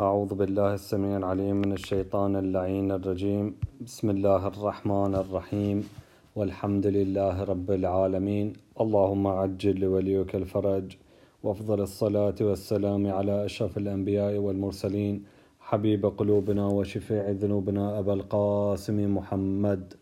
أعوذ 0.00 0.34
بالله 0.34 0.74
السميع 0.74 1.16
العليم 1.16 1.56
من 1.56 1.72
الشيطان 1.72 2.36
اللعين 2.36 2.92
الرجيم. 2.92 3.54
بسم 3.86 4.10
الله 4.10 4.46
الرحمن 4.46 5.14
الرحيم. 5.14 5.88
والحمد 6.36 6.86
لله 6.86 7.44
رب 7.44 7.70
العالمين. 7.70 8.52
اللهم 8.80 9.26
عجل 9.26 9.80
لوليك 9.80 10.34
الفرج 10.34 10.96
وافضل 11.44 11.80
الصلاة 11.80 12.34
والسلام 12.40 13.06
على 13.06 13.44
أشرف 13.44 13.78
الأنبياء 13.78 14.34
والمرسلين. 14.36 15.24
حبيب 15.60 16.06
قلوبنا 16.06 16.66
وشفيع 16.66 17.30
ذنوبنا 17.30 17.98
أبا 17.98 18.12
القاسم 18.12 19.16
محمد 19.16 19.94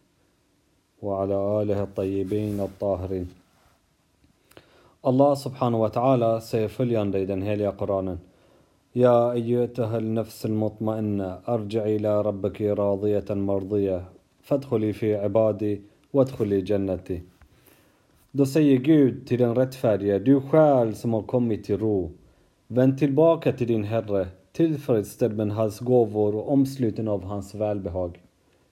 وعلى 1.02 1.62
آله 1.62 1.82
الطيبين 1.82 2.60
الطاهرين. 2.60 3.26
الله 5.06 5.34
سبحانه 5.34 5.78
وتعالى 5.84 6.40
سيفليان 6.40 7.10
ديدن 7.10 7.42
هيليا 7.42 7.70
قرانا 7.70 8.31
يا 8.95 9.31
أيتها 9.31 9.97
النفس 9.97 10.45
المطمئنة 10.45 11.39
ارجعي 11.47 11.95
إلى 11.95 12.21
ربك 12.21 12.61
راضية 12.61 13.25
مرضية 13.29 14.09
فادخلي 14.41 14.93
في 14.93 15.15
عبادي 15.15 15.81
وادخلي 16.13 16.61
جنتي 16.61 17.21
Då 18.31 18.45
säger 18.45 18.77
Gud 18.77 19.27
till 19.27 19.39
den 19.39 19.55
rättfärdige, 19.55 20.19
du 20.19 20.41
själ 20.41 20.95
som 20.95 21.13
har 21.13 21.21
kommit 21.21 21.63
till 21.63 21.77
ro. 21.77 22.11
Vänd 22.67 22.97
tillbaka 22.97 23.51
till 23.51 23.67
din 23.67 23.83
Herre, 23.83 24.27
tillfredsställd 24.51 25.37
med 25.37 25.51
hans 25.51 25.79
gåvor 25.79 26.35
och 26.35 26.51
omsluten 26.51 27.07
av 27.07 27.23
hans 27.23 27.55
välbehag. 27.55 28.21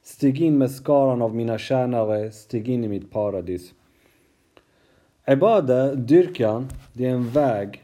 Stig 0.03 0.41
in 0.41 0.57
med 0.57 0.71
skaran 0.71 1.21
av 1.21 1.35
mina 1.35 1.57
tjänare, 1.57 2.31
stig 2.31 2.69
in 2.69 2.83
i 2.83 2.87
mitt 2.87 3.11
paradis. 3.11 3.73
Ibada, 5.27 5.95
dyrkan, 5.95 6.67
det 6.93 7.05
är 7.05 7.11
en 7.11 7.29
väg 7.29 7.81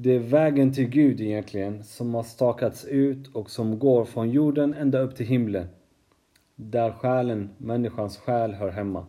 det 0.00 0.14
är 0.14 0.18
vägen 0.18 0.72
till 0.72 0.88
Gud 0.88 1.20
egentligen 1.20 1.84
som 1.84 2.14
har 2.14 2.22
stakats 2.22 2.84
ut 2.84 3.34
och 3.34 3.50
som 3.50 3.78
går 3.78 4.04
från 4.04 4.30
jorden 4.30 4.74
ända 4.74 4.98
upp 4.98 5.16
till 5.16 5.26
himlen. 5.26 5.66
Där 6.56 6.90
själen, 6.90 7.50
människans 7.56 8.18
själ, 8.18 8.54
hör 8.54 8.70
hemma. 8.70 9.06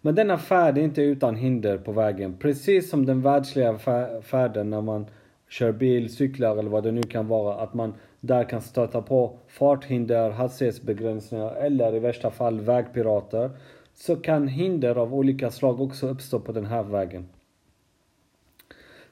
Men 0.00 0.14
denna 0.14 0.38
färd 0.38 0.78
är 0.78 0.82
inte 0.82 1.02
utan 1.02 1.36
hinder 1.36 1.78
på 1.78 1.92
vägen. 1.92 2.36
Precis 2.38 2.90
som 2.90 3.06
den 3.06 3.22
världsliga 3.22 3.78
färden 4.22 4.70
när 4.70 4.80
man 4.80 5.06
kör 5.48 5.72
bil, 5.72 6.14
cyklar 6.16 6.56
eller 6.56 6.70
vad 6.70 6.84
det 6.84 6.92
nu 6.92 7.02
kan 7.02 7.28
vara. 7.28 7.54
Att 7.56 7.74
man 7.74 7.94
där 8.20 8.44
kan 8.44 8.60
stöta 8.60 9.02
på 9.02 9.38
farthinder, 9.48 10.30
hastighetsbegränsningar 10.30 11.54
eller 11.54 11.96
i 11.96 11.98
värsta 11.98 12.30
fall 12.30 12.60
vägpirater. 12.60 13.50
Så 13.94 14.16
kan 14.16 14.48
hinder 14.48 14.96
av 14.96 15.14
olika 15.14 15.50
slag 15.50 15.80
också 15.80 16.08
uppstå 16.08 16.40
på 16.40 16.52
den 16.52 16.66
här 16.66 16.82
vägen. 16.82 17.28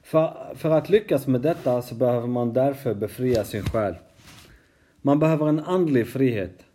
För, 0.03 0.55
för 0.55 0.69
att 0.69 0.89
lyckas 0.89 1.27
med 1.27 1.41
detta 1.41 1.81
så 1.81 1.95
behöver 1.95 2.27
man 2.27 2.53
därför 2.53 2.93
befria 2.93 3.43
sin 3.43 3.63
själ. 3.63 3.95
Man 5.01 5.19
behöver 5.19 5.47
en 5.49 5.59
andlig 5.59 6.07
frihet. 6.07 6.65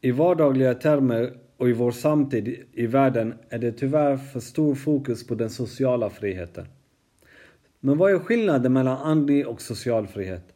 I 0.00 0.10
vardagliga 0.10 0.74
termer 0.74 1.32
och 1.56 1.68
i 1.68 1.72
vår 1.72 1.90
samtid 1.90 2.64
i 2.72 2.86
världen 2.86 3.34
är 3.48 3.58
det 3.58 3.72
tyvärr 3.72 4.16
för 4.16 4.40
stor 4.40 4.74
fokus 4.74 5.26
på 5.26 5.34
den 5.34 5.50
sociala 5.50 6.10
friheten. 6.10 6.66
Men 7.80 7.98
vad 7.98 8.12
är 8.12 8.18
skillnaden 8.18 8.72
mellan 8.72 8.96
andlig 8.96 9.48
och 9.48 9.60
social 9.60 10.06
frihet? 10.06 10.54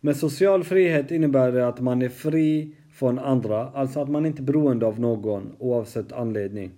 Med 0.00 0.16
social 0.16 0.64
frihet 0.64 1.10
innebär 1.10 1.52
det 1.52 1.68
att 1.68 1.80
man 1.80 2.02
är 2.02 2.08
fri 2.08 2.76
från 2.92 3.18
andra, 3.18 3.68
alltså 3.68 4.00
att 4.00 4.08
man 4.08 4.26
inte 4.26 4.42
är 4.42 4.44
beroende 4.44 4.86
av 4.86 5.00
någon 5.00 5.56
oavsett 5.58 6.12
anledning. 6.12 6.70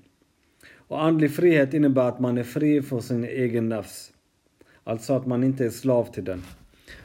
Och 0.75 1.03
andlig 1.03 1.35
frihet 1.35 1.75
innebär 1.75 2.09
att 2.09 2.21
man 2.21 2.39
är 2.39 2.43
fri 2.43 2.83
från 2.83 3.03
sin 3.03 3.25
egen 3.25 3.69
nafs. 3.69 4.13
Alltså 4.85 5.13
att 5.13 5.27
man 5.27 5.45
inte 5.45 5.65
är 5.65 5.71
slav 5.71 6.05
till 6.05 6.25
den. 6.25 6.43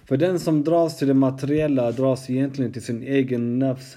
För 0.05 0.17
den 0.17 0.39
som 0.39 0.63
dras 0.63 0.97
till 0.97 1.07
det 1.07 1.13
materiella 1.13 1.91
dras 1.91 2.29
egentligen 2.29 2.73
till 2.73 2.83
sin 2.83 3.03
egen 3.03 3.59
nafs 3.59 3.95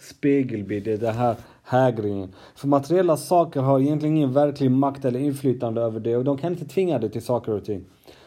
spegelbild, 0.00 0.84
det 0.84 0.92
är 0.92 0.98
det 0.98 1.12
här 1.12 1.36
hägringen. 1.62 2.32
För 2.56 2.68
materiella 2.68 3.16
saker 3.16 3.60
har 3.60 3.80
egentligen 3.80 4.16
ingen 4.16 4.32
verklig 4.32 4.70
makt 4.70 5.04
eller 5.04 5.20
inflytande 5.20 5.80
över 5.80 6.00
det 6.00 6.16
och 6.16 6.24
de 6.24 6.38
kan 6.38 6.52
inte 6.52 6.64
tvinga 6.64 6.98
dig 6.98 7.10
till 7.10 7.22
saker 7.22 7.52
och 7.52 7.64
ting. 7.64 7.84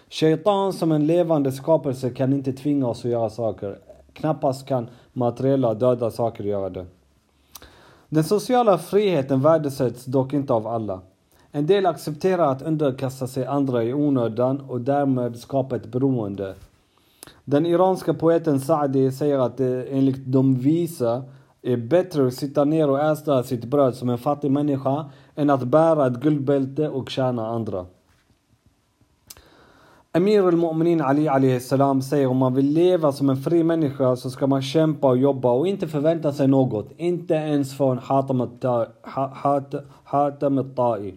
Shaitan 0.10 0.74
som 0.74 0.92
en 0.92 1.08
levande 1.08 1.52
skapelse 1.52 2.10
kan 2.10 2.34
inte 2.34 2.54
tvinga 2.54 2.88
oss 2.88 3.06
att 3.06 3.12
göra 3.12 3.30
saker. 3.30 3.80
Knappast 4.14 4.68
kan 4.68 4.90
materiella 5.14 5.74
döda 5.74 6.12
saker 6.12 6.44
göra 6.44 6.70
det. 6.70 6.86
Den 8.10 8.24
sociala 8.24 8.78
friheten 8.78 9.42
värdesätts 9.42 10.06
dock 10.06 10.34
inte 10.34 10.54
av 10.54 10.68
alla. 10.68 11.02
En 11.58 11.66
del 11.66 11.86
accepterar 11.86 12.52
att 12.52 12.62
underkasta 12.62 13.28
sig 13.28 13.46
andra 13.46 13.84
i 13.84 13.94
onödan 13.94 14.62
och 14.62 14.82
därmed 14.82 15.40
skapa 15.40 15.76
ett 15.76 15.86
beroende. 15.86 16.56
Den 17.46 17.66
iranska 17.66 18.14
poeten 18.14 18.60
Saadi 18.60 19.12
säger 19.12 19.40
att 19.40 19.58
det 19.58 19.84
enligt 19.84 20.26
de 20.26 20.56
visa 20.56 21.24
är 21.62 21.78
bättre 21.78 22.28
att 22.28 22.34
sitta 22.34 22.66
ner 22.66 22.90
och 22.90 23.00
äta 23.00 23.44
sitt 23.44 23.66
bröd 23.66 23.96
som 23.96 24.10
en 24.10 24.18
fattig 24.18 24.52
människa 24.52 25.06
än 25.36 25.50
att 25.50 25.64
bära 25.64 26.08
ett 26.08 26.20
guldbälte 26.20 26.90
och 26.90 27.10
tjäna 27.10 27.48
andra. 27.48 27.86
Amir 30.12 30.48
al-Mu'minin 30.48 31.02
Ali 31.02 31.28
alayhi 31.28 31.60
salam 31.60 32.02
säger 32.02 32.28
om 32.28 32.38
man 32.38 32.54
vill 32.54 32.74
leva 32.74 33.12
som 33.12 33.30
en 33.30 33.38
fri 33.38 33.64
människa 33.64 34.16
så 34.16 34.30
ska 34.30 34.48
man 34.48 34.62
kämpa 34.62 35.08
och 35.08 35.18
jobba 35.18 35.52
och 35.52 35.68
inte 35.68 35.88
förvänta 35.88 36.34
sig 36.34 36.48
något. 36.48 36.92
Inte 36.98 37.34
ens 37.34 37.78
från 37.78 37.98
Hatam 37.98 38.42
al-Ta'i. 40.06 41.14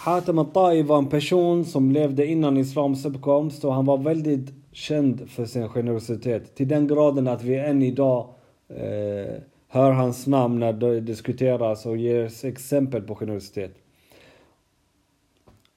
Hatem 0.00 0.38
al-Tai 0.38 0.82
var 0.82 0.98
en 0.98 1.08
person 1.08 1.64
som 1.64 1.90
levde 1.90 2.26
innan 2.26 2.56
islams 2.56 3.04
uppkomst 3.04 3.64
och 3.64 3.74
han 3.74 3.84
var 3.84 3.98
väldigt 3.98 4.52
känd 4.72 5.30
för 5.30 5.44
sin 5.44 5.68
generositet. 5.68 6.54
Till 6.54 6.68
den 6.68 6.86
graden 6.86 7.28
att 7.28 7.42
vi 7.42 7.56
än 7.58 7.82
idag 7.82 8.28
eh, 8.68 9.42
hör 9.68 9.90
hans 9.92 10.26
namn 10.26 10.58
när 10.58 10.72
det 10.72 11.00
diskuteras 11.00 11.86
och 11.86 11.96
ges 11.96 12.44
exempel 12.44 13.02
på 13.02 13.14
generositet. 13.14 13.74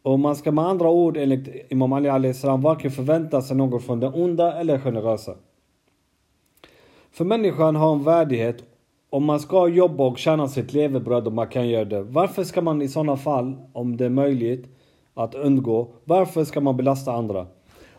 Och 0.02 0.20
man 0.20 0.36
ska 0.36 0.52
med 0.52 0.66
andra 0.66 0.90
ord 0.90 1.18
enligt 1.18 1.72
Imam 1.72 1.94
Ali 1.94 2.10
Ali 2.10 2.30
Islam 2.30 2.62
varken 2.62 2.92
förvänta 2.92 3.42
sig 3.42 3.58
något 3.58 3.84
från 3.84 4.00
den 4.00 4.14
onda 4.14 4.60
eller 4.60 4.80
generösa. 4.80 5.36
För 7.12 7.26
människan 7.26 7.76
har 7.76 7.94
en 7.94 8.04
värdighet 8.04 8.64
om 9.14 9.26
man 9.26 9.40
ska 9.40 9.68
jobba 9.68 10.04
och 10.04 10.18
tjäna 10.18 10.48
sitt 10.48 10.74
levebröd 10.74 11.28
och 11.28 11.34
man 11.34 11.48
kan 11.48 11.68
göra 11.68 11.86
det, 11.86 12.04
varför 12.04 12.44
ska 12.44 12.62
man 12.62 12.82
i 12.82 12.88
sådana 12.88 13.18
fall, 13.18 13.58
om 13.74 13.98
det 13.98 14.06
är 14.06 14.10
möjligt 14.10 14.78
att 15.14 15.36
undgå, 15.36 15.96
varför 16.04 16.44
ska 16.44 16.62
man 16.62 16.78
belasta 16.78 17.12
andra? 17.12 17.48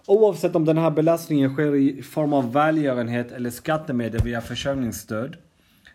Oavsett 0.06 0.56
om 0.56 0.64
den 0.64 0.78
här 0.78 0.90
belastningen 0.90 1.52
sker 1.52 1.74
i 1.74 2.02
form 2.02 2.32
av 2.32 2.52
välgörenhet 2.52 3.32
eller 3.32 3.50
skattemedel 3.50 4.20
via 4.24 4.40
försörjningsstöd 4.40 5.36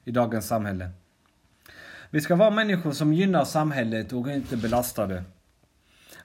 i 0.05 0.11
dagens 0.11 0.47
samhälle. 0.47 0.89
Vi 2.09 2.21
ska 2.21 2.35
vara 2.35 2.51
människor 2.51 2.91
som 2.91 3.13
gynnar 3.13 3.43
samhället 3.43 4.13
och 4.13 4.27
inte 4.27 4.57
belastar 4.57 5.07
det. 5.07 5.23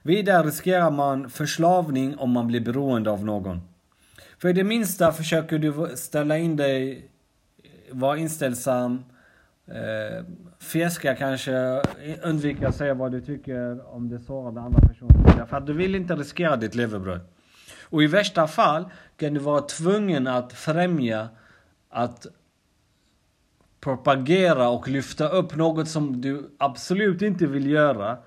Vidare 0.03 0.47
riskerar 0.47 0.91
man 0.91 1.29
förslavning 1.29 2.17
om 2.17 2.31
man 2.31 2.47
blir 2.47 2.61
beroende 2.61 3.11
av 3.11 3.25
någon. 3.25 3.61
För 4.41 4.49
i 4.49 4.53
det 4.53 4.63
minsta 4.63 5.11
försöker 5.11 5.59
du 5.59 5.91
ställa 5.95 6.37
in 6.37 6.55
dig 6.55 7.09
var 7.91 8.15
inställsam. 8.15 9.03
Eh, 9.67 10.25
fjäska 10.59 11.15
kanske, 11.15 11.81
undvika 12.23 12.67
att 12.67 12.75
säga 12.75 12.93
vad 12.93 13.11
du 13.11 13.21
tycker 13.21 13.93
om 13.95 14.09
det 14.09 14.19
sårar 14.19 14.51
den 14.51 14.63
andra 14.63 14.87
personen. 14.87 15.47
För 15.47 15.57
att 15.57 15.67
du 15.67 15.73
vill 15.73 15.95
inte 15.95 16.15
riskera 16.15 16.55
ditt 16.55 16.75
levebröd. 16.75 17.21
Och 17.89 18.03
i 18.03 18.07
värsta 18.07 18.47
fall 18.47 18.85
kan 19.17 19.33
du 19.33 19.39
vara 19.39 19.61
tvungen 19.61 20.27
att 20.27 20.53
främja 20.53 21.29
att 21.89 22.27
propagera 23.79 24.69
och 24.69 24.87
lyfta 24.87 25.29
upp 25.29 25.55
något 25.55 25.87
som 25.87 26.21
du 26.21 26.49
absolut 26.57 27.21
inte 27.21 27.47
vill 27.47 27.69
göra. 27.69 28.17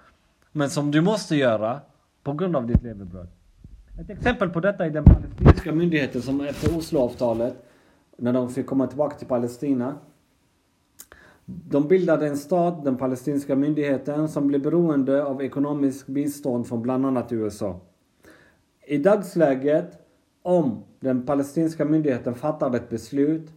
Men 0.53 0.71
som 0.71 0.91
du 0.91 1.01
måste 1.01 1.37
göra 1.37 1.81
på 2.23 2.33
grund 2.33 2.57
av 2.57 2.67
ditt 2.67 2.83
levebröd. 2.83 3.29
Ett 4.01 4.11
exempel 4.11 4.51
på 4.51 4.61
detta 4.61 4.87
är 4.87 4.91
den 4.91 5.05
palestinska 5.05 5.73
myndigheten 5.73 6.23
som 6.23 6.41
efter 6.41 6.77
Osloavtalet 6.77 7.55
när 8.19 8.33
de 8.33 8.49
fick 8.49 8.67
komma 8.67 8.87
tillbaka 8.87 9.17
till 9.17 9.27
Palestina. 9.27 9.95
De 11.45 11.89
bildade 11.89 12.27
en 12.27 12.37
stat, 12.37 12.85
den 12.85 12.97
palestinska 12.97 13.57
myndigheten, 13.57 14.29
som 14.29 14.47
blev 14.47 14.63
beroende 14.63 15.25
av 15.25 15.43
ekonomisk 15.43 16.07
bistånd 16.07 16.67
från 16.67 16.83
bland 16.83 17.07
annat 17.07 17.33
USA. 17.33 17.81
I 18.87 18.99
dagsläget, 18.99 19.99
om 20.43 20.83
den 21.01 21.27
palestinska 21.27 21.85
myndigheten 21.85 22.35
fattar 22.35 22.77
ett 22.77 22.89
beslut 22.89 23.53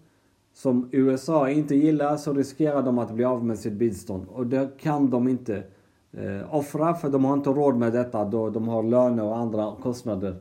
som 0.54 0.90
USA 0.92 1.50
inte 1.50 1.76
gillar 1.76 2.18
så 2.18 2.34
riskerar 2.34 2.84
de 2.84 3.00
att 3.00 3.12
bli 3.14 3.24
av 3.24 3.46
med 3.46 3.60
sitt 3.60 3.74
bistånd. 3.74 4.26
Och 4.30 4.48
det 4.48 4.70
kan 4.78 5.10
de 5.10 5.28
inte 5.28 5.64
eh, 6.12 6.56
offra 6.56 6.94
för 6.94 7.10
de 7.10 7.26
har 7.26 7.34
inte 7.34 7.50
råd 7.50 7.76
med 7.76 7.94
detta 7.94 8.26
då 8.26 8.50
de 8.50 8.68
har 8.68 8.84
löner 8.84 9.24
och 9.24 9.38
andra 9.38 9.76
kostnader 9.82 10.36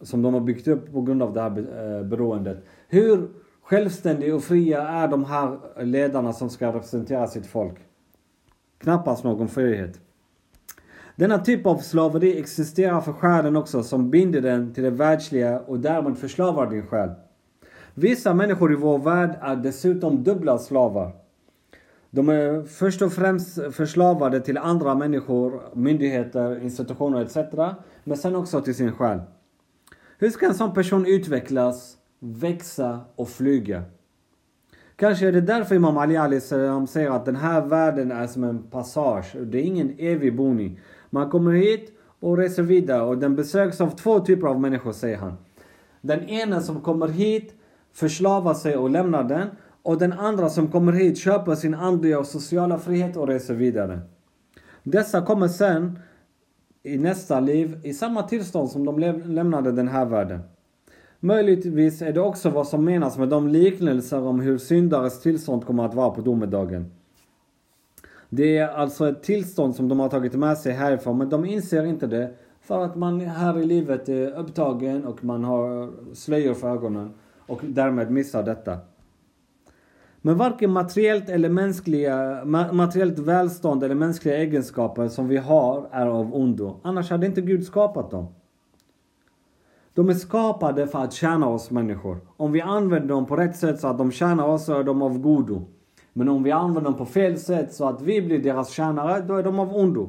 som 0.00 0.22
de 0.22 0.34
har 0.34 0.40
byggt 0.40 0.68
upp 0.68 0.92
på 0.92 1.00
grund 1.00 1.22
av 1.22 1.32
det 1.32 1.40
här 1.40 1.50
eh, 1.58 2.06
beroendet. 2.06 2.64
Hur 2.92 3.28
självständiga 3.62 4.34
och 4.34 4.44
fria 4.44 4.88
är 4.88 5.08
de 5.08 5.24
här 5.24 5.58
ledarna 5.84 6.32
som 6.32 6.50
ska 6.50 6.68
representera 6.68 7.26
sitt 7.26 7.46
folk? 7.46 7.74
Knappast 8.78 9.24
någon 9.24 9.48
frihet. 9.48 10.00
Denna 11.16 11.38
typ 11.38 11.66
av 11.66 11.78
slaveri 11.78 12.38
existerar 12.38 13.00
för 13.00 13.12
själen 13.12 13.56
också 13.56 13.82
som 13.82 14.10
binder 14.10 14.40
den 14.40 14.74
till 14.74 14.84
det 14.84 14.90
världsliga 14.90 15.60
och 15.60 15.80
därmed 15.80 16.18
förslavar 16.18 16.70
din 16.70 16.86
själ. 16.86 17.10
Vissa 17.94 18.34
människor 18.34 18.72
i 18.72 18.76
vår 18.76 18.98
värld 18.98 19.38
är 19.40 19.56
dessutom 19.56 20.24
dubbla 20.24 20.58
slavar. 20.58 21.12
De 22.10 22.28
är 22.28 22.62
först 22.62 23.02
och 23.02 23.12
främst 23.12 23.58
förslavade 23.72 24.40
till 24.40 24.58
andra 24.58 24.94
människor, 24.94 25.62
myndigheter, 25.74 26.62
institutioner 26.62 27.22
etc. 27.22 27.36
Men 28.04 28.16
sen 28.16 28.36
också 28.36 28.60
till 28.60 28.74
sin 28.74 28.92
själ. 28.92 29.20
Hur 30.18 30.30
ska 30.30 30.46
en 30.46 30.54
sån 30.54 30.74
person 30.74 31.06
utvecklas, 31.06 31.96
växa 32.20 33.00
och 33.16 33.28
flyga? 33.28 33.82
Kanske 34.96 35.28
är 35.28 35.32
det 35.32 35.40
därför 35.40 35.74
Imam 35.74 35.98
Ali 35.98 36.16
Ali 36.16 36.40
säger 36.40 37.10
att 37.10 37.24
den 37.24 37.36
här 37.36 37.60
världen 37.60 38.12
är 38.12 38.26
som 38.26 38.44
en 38.44 38.62
passage. 38.62 39.36
Det 39.42 39.58
är 39.58 39.62
ingen 39.62 39.94
evig 39.98 40.36
boning. 40.36 40.80
Man 41.10 41.30
kommer 41.30 41.52
hit 41.52 41.92
och 42.20 42.36
reser 42.38 42.62
vidare 42.62 43.02
och 43.02 43.18
den 43.18 43.36
besöks 43.36 43.80
av 43.80 43.90
två 43.90 44.20
typer 44.20 44.46
av 44.46 44.60
människor, 44.60 44.92
säger 44.92 45.16
han. 45.16 45.36
Den 46.00 46.28
ena 46.28 46.60
som 46.60 46.80
kommer 46.80 47.08
hit 47.08 47.54
förslavar 47.92 48.54
sig 48.54 48.76
och 48.76 48.90
lämnar 48.90 49.24
den. 49.24 49.48
Och 49.82 49.98
den 49.98 50.12
andra 50.12 50.48
som 50.48 50.68
kommer 50.68 50.92
hit 50.92 51.18
köper 51.18 51.54
sin 51.54 51.74
andliga 51.74 52.18
och 52.18 52.26
sociala 52.26 52.78
frihet 52.78 53.16
och 53.16 53.28
reser 53.28 53.54
vidare. 53.54 54.00
Dessa 54.82 55.22
kommer 55.22 55.48
sen 55.48 55.98
i 56.82 56.98
nästa 56.98 57.40
liv 57.40 57.80
i 57.84 57.94
samma 57.94 58.22
tillstånd 58.22 58.70
som 58.70 58.84
de 58.84 58.98
lämnade 59.24 59.72
den 59.72 59.88
här 59.88 60.04
världen. 60.04 60.40
Möjligtvis 61.22 62.02
är 62.02 62.12
det 62.12 62.20
också 62.20 62.50
vad 62.50 62.68
som 62.68 62.84
menas 62.84 63.18
med 63.18 63.28
de 63.28 63.48
liknelser 63.48 64.22
om 64.22 64.40
hur 64.40 64.58
syndares 64.58 65.20
tillstånd 65.20 65.66
kommer 65.66 65.84
att 65.84 65.94
vara 65.94 66.10
på 66.10 66.20
domedagen. 66.20 66.92
Det 68.28 68.58
är 68.58 68.68
alltså 68.68 69.08
ett 69.08 69.22
tillstånd 69.22 69.76
som 69.76 69.88
de 69.88 70.00
har 70.00 70.08
tagit 70.08 70.34
med 70.34 70.58
sig 70.58 70.72
härifrån 70.72 71.18
men 71.18 71.28
de 71.28 71.44
inser 71.44 71.84
inte 71.84 72.06
det 72.06 72.34
för 72.60 72.84
att 72.84 72.96
man 72.96 73.20
här 73.20 73.58
i 73.58 73.64
livet 73.64 74.08
är 74.08 74.38
upptagen 74.38 75.04
och 75.04 75.24
man 75.24 75.44
har 75.44 75.90
slöjor 76.14 76.54
för 76.54 76.68
ögonen 76.68 77.14
och 77.46 77.60
därmed 77.62 78.10
missar 78.10 78.42
detta. 78.42 78.78
Men 80.22 80.36
varken 80.36 80.70
materiellt 80.70 81.28
eller 81.28 81.48
mänskliga, 81.48 82.44
materiellt 82.72 83.18
välstånd 83.18 83.84
eller 83.84 83.94
mänskliga 83.94 84.36
egenskaper 84.36 85.08
som 85.08 85.28
vi 85.28 85.36
har 85.36 85.88
är 85.90 86.06
av 86.06 86.34
ondo. 86.34 86.80
Annars 86.82 87.10
hade 87.10 87.26
inte 87.26 87.40
Gud 87.40 87.64
skapat 87.64 88.10
dem. 88.10 88.26
De 89.94 90.08
är 90.08 90.14
skapade 90.14 90.86
för 90.86 90.98
att 90.98 91.12
tjäna 91.12 91.48
oss 91.48 91.70
människor. 91.70 92.20
Om 92.36 92.52
vi 92.52 92.60
använder 92.60 93.08
dem 93.08 93.26
på 93.26 93.36
rätt 93.36 93.56
sätt 93.56 93.80
så 93.80 93.88
att 93.88 93.98
de 93.98 94.12
tjänar 94.12 94.46
oss 94.46 94.64
så 94.64 94.78
är 94.78 94.84
de 94.84 95.02
av 95.02 95.18
godo. 95.18 95.66
Men 96.12 96.28
om 96.28 96.42
vi 96.42 96.50
använder 96.50 96.90
dem 96.90 96.98
på 96.98 97.06
fel 97.06 97.38
sätt 97.38 97.74
så 97.74 97.88
att 97.88 98.02
vi 98.02 98.22
blir 98.22 98.38
deras 98.38 98.70
tjänare, 98.70 99.20
då 99.20 99.36
är 99.36 99.42
de 99.42 99.58
av 99.58 99.76
ondo. 99.76 100.08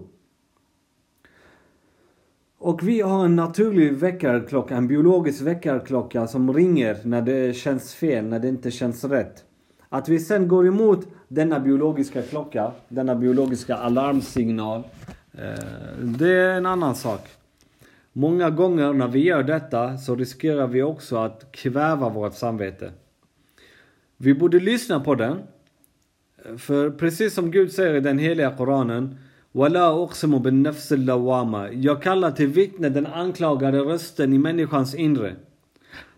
Och 2.57 2.87
vi 2.87 3.01
har 3.01 3.25
en 3.25 3.35
naturlig 3.35 3.93
väckarklocka, 3.93 4.75
en 4.75 4.87
biologisk 4.87 5.41
väckarklocka 5.41 6.27
som 6.27 6.53
ringer 6.53 6.97
när 7.03 7.21
det 7.21 7.55
känns 7.55 7.93
fel, 7.93 8.25
när 8.25 8.39
det 8.39 8.47
inte 8.47 8.71
känns 8.71 9.03
rätt. 9.03 9.43
Att 9.89 10.09
vi 10.09 10.19
sen 10.19 10.47
går 10.47 10.67
emot 10.67 11.07
denna 11.27 11.59
biologiska 11.59 12.21
klocka, 12.21 12.71
denna 12.89 13.15
biologiska 13.15 13.75
alarmsignal, 13.75 14.83
eh, 15.33 16.03
det 16.03 16.29
är 16.29 16.57
en 16.57 16.65
annan 16.65 16.95
sak. 16.95 17.21
Många 18.13 18.49
gånger 18.49 18.93
när 18.93 19.07
vi 19.07 19.23
gör 19.23 19.43
detta 19.43 19.97
så 19.97 20.15
riskerar 20.15 20.67
vi 20.67 20.83
också 20.83 21.17
att 21.17 21.51
kväva 21.51 22.09
vårt 22.09 22.33
samvete. 22.33 22.91
Vi 24.17 24.33
borde 24.33 24.59
lyssna 24.59 24.99
på 24.99 25.15
den. 25.15 25.39
För 26.57 26.89
precis 26.89 27.33
som 27.33 27.51
Gud 27.51 27.71
säger 27.71 27.95
i 27.95 27.99
den 27.99 28.19
heliga 28.19 28.51
Koranen 28.57 29.17
Wala 29.51 30.03
uqsimu 30.03 30.39
bin 30.39 30.73
lawama. 30.91 31.71
Jag 31.71 32.01
kallar 32.01 32.31
till 32.31 32.47
vittne 32.47 32.89
den 32.89 33.05
anklagade 33.05 33.79
rösten 33.79 34.33
i 34.33 34.37
människans 34.37 34.95
inre. 34.95 35.35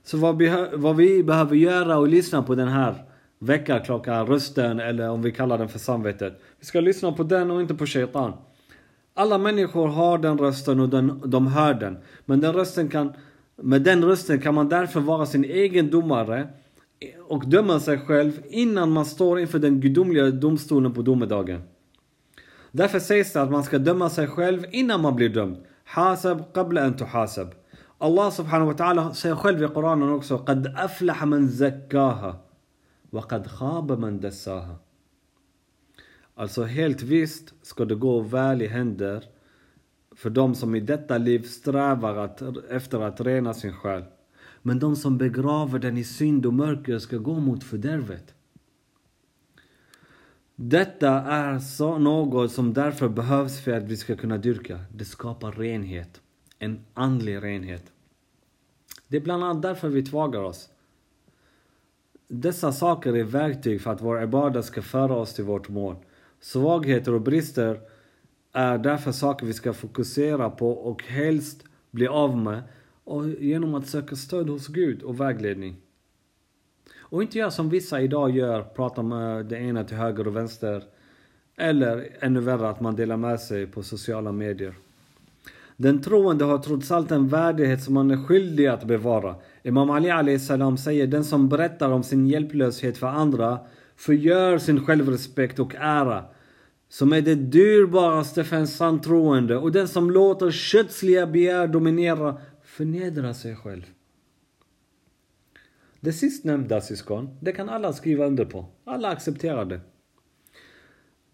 Så 0.03 0.17
vad, 0.17 0.43
vad 0.73 0.95
vi 0.95 1.23
behöver 1.23 1.55
göra 1.55 1.97
och 1.97 2.07
lyssna 2.07 2.43
på 2.43 2.55
den 2.55 2.67
här 2.67 2.95
väckarklockan, 3.39 4.27
rösten 4.27 4.79
eller 4.79 5.09
om 5.09 5.21
vi 5.21 5.31
kallar 5.31 5.57
den 5.57 5.69
för 5.69 5.79
samvetet. 5.79 6.41
Vi 6.59 6.65
ska 6.65 6.79
lyssna 6.79 7.11
på 7.11 7.23
den 7.23 7.51
och 7.51 7.61
inte 7.61 7.75
på 7.75 7.85
shaitan. 7.85 8.33
Alla 9.14 9.38
människor 9.38 9.88
har 9.88 10.18
den 10.18 10.38
rösten 10.38 10.80
och 10.80 10.88
den, 10.88 11.22
de 11.24 11.46
hör 11.46 11.74
den. 11.74 11.98
Men 12.24 12.40
den 12.40 12.52
rösten 12.52 12.88
kan, 12.88 13.12
med 13.56 13.82
den 13.82 14.04
rösten 14.04 14.40
kan 14.40 14.54
man 14.54 14.68
därför 14.68 15.00
vara 15.00 15.26
sin 15.26 15.44
egen 15.44 15.90
domare 15.90 16.48
och 17.28 17.46
döma 17.46 17.80
sig 17.80 17.98
själv 17.98 18.40
innan 18.48 18.90
man 18.90 19.04
står 19.04 19.40
inför 19.40 19.58
den 19.58 19.80
gudomliga 19.80 20.30
domstolen 20.30 20.94
på 20.94 21.02
domedagen. 21.02 21.62
Därför 22.72 22.98
sägs 22.98 23.32
det 23.32 23.42
att 23.42 23.50
man 23.50 23.64
ska 23.64 23.78
döma 23.78 24.10
sig 24.10 24.26
själv 24.26 24.64
innan 24.70 25.00
man 25.00 25.16
blir 25.16 25.28
dömd. 25.28 25.56
Hasab 25.84 26.52
qabla 26.54 26.82
an 26.84 26.96
tuhasab. 26.96 27.54
Allah 27.98 28.30
subhanahu 28.30 28.66
wa 28.66 28.76
ta'ala 28.78 29.12
säger 29.14 29.34
själv 29.34 29.62
i 29.62 29.68
Koranen 29.68 30.10
också 30.12 30.36
قد 30.36 30.66
أفلح 30.66 31.24
من 31.24 31.48
زكاها 31.48 32.36
وقد 33.10 33.46
خاب 33.46 33.92
من 33.98 34.20
دساها. 34.20 34.76
Alltså 36.35 36.63
helt 36.63 37.01
visst 37.01 37.53
ska 37.61 37.85
det 37.85 37.95
gå 37.95 38.19
väl 38.19 38.61
i 38.61 38.67
händer 38.67 39.23
för 40.15 40.29
de 40.29 40.55
som 40.55 40.75
i 40.75 40.79
detta 40.79 41.17
liv 41.17 41.43
strävar 41.43 42.15
att, 42.15 42.41
efter 42.69 43.01
att 43.01 43.21
rena 43.21 43.53
sin 43.53 43.73
själ. 43.73 44.03
Men 44.61 44.79
de 44.79 44.95
som 44.95 45.17
begraver 45.17 45.79
den 45.79 45.97
i 45.97 46.03
synd 46.03 46.45
och 46.45 46.53
mörker 46.53 46.99
ska 46.99 47.17
gå 47.17 47.39
mot 47.39 47.63
fördärvet. 47.63 48.33
Detta 50.55 51.09
är 51.21 51.59
så 51.59 51.97
något 51.97 52.51
som 52.51 52.73
därför 52.73 53.09
behövs 53.09 53.59
för 53.59 53.71
att 53.71 53.83
vi 53.83 53.97
ska 53.97 54.15
kunna 54.15 54.37
dyrka. 54.37 54.79
Det 54.91 55.05
skapar 55.05 55.51
renhet. 55.51 56.21
En 56.59 56.85
andlig 56.93 57.43
renhet. 57.43 57.91
Det 59.07 59.17
är 59.17 59.21
bland 59.21 59.43
annat 59.43 59.61
därför 59.61 59.89
vi 59.89 60.03
tvagar 60.03 60.41
oss. 60.41 60.69
Dessa 62.27 62.71
saker 62.71 63.15
är 63.15 63.23
verktyg 63.23 63.81
för 63.81 63.91
att 63.91 64.01
vår 64.01 64.23
ibada 64.23 64.63
ska 64.63 64.81
föra 64.81 65.15
oss 65.15 65.33
till 65.33 65.43
vårt 65.43 65.69
mål. 65.69 65.95
Svagheter 66.43 67.13
och 67.13 67.21
brister 67.21 67.79
är 68.53 68.77
därför 68.77 69.11
saker 69.11 69.45
vi 69.45 69.53
ska 69.53 69.73
fokusera 69.73 70.49
på 70.49 70.71
och 70.71 71.03
helst 71.03 71.63
bli 71.91 72.07
av 72.07 72.37
med 72.37 72.63
och 73.03 73.29
genom 73.29 73.75
att 73.75 73.87
söka 73.87 74.15
stöd 74.15 74.49
hos 74.49 74.67
Gud 74.67 75.03
och 75.03 75.19
vägledning. 75.19 75.75
Och 76.97 77.23
inte 77.23 77.37
göra 77.37 77.51
som 77.51 77.69
vissa 77.69 78.01
idag 78.01 78.31
gör, 78.31 78.61
prata 78.61 79.01
med 79.01 79.45
det 79.45 79.57
ena 79.57 79.83
till 79.83 79.97
höger 79.97 80.27
och 80.27 80.35
vänster. 80.35 80.83
Eller 81.57 82.09
ännu 82.19 82.39
värre 82.39 82.69
att 82.69 82.81
man 82.81 82.95
delar 82.95 83.17
med 83.17 83.39
sig 83.39 83.67
på 83.67 83.83
sociala 83.83 84.31
medier. 84.31 84.73
Den 85.77 86.01
troende 86.01 86.45
har 86.45 86.57
trots 86.57 86.91
allt 86.91 87.11
en 87.11 87.27
värdighet 87.27 87.83
som 87.83 87.93
man 87.93 88.11
är 88.11 88.17
skyldig 88.17 88.67
att 88.67 88.83
bevara. 88.83 89.35
Imam 89.63 89.89
Ali 89.89 90.39
salam 90.39 90.77
säger 90.77 91.07
den 91.07 91.25
som 91.25 91.49
berättar 91.49 91.89
om 91.89 92.03
sin 92.03 92.27
hjälplöshet 92.27 92.97
för 92.97 93.07
andra 93.07 93.59
förgör 93.95 94.57
sin 94.57 94.85
självrespekt 94.85 95.59
och 95.59 95.75
ära 95.75 96.25
som 96.89 97.13
är 97.13 97.21
det 97.21 97.35
dyrbaraste 97.35 98.43
för 98.43 98.55
en 98.55 98.67
sann 98.67 99.01
troende 99.01 99.57
och 99.57 99.71
den 99.71 99.87
som 99.87 100.11
låter 100.11 100.51
kötsliga 100.51 101.27
begär 101.27 101.67
dominera 101.67 102.37
förnedrar 102.63 103.33
sig 103.33 103.55
själv. 103.55 103.83
Det 105.99 106.13
sistnämnda 106.13 106.81
syskon, 106.81 107.37
det 107.41 107.51
kan 107.51 107.69
alla 107.69 107.93
skriva 107.93 108.25
under 108.25 108.45
på. 108.45 108.65
Alla 108.85 109.09
accepterar 109.09 109.65
det. 109.65 109.81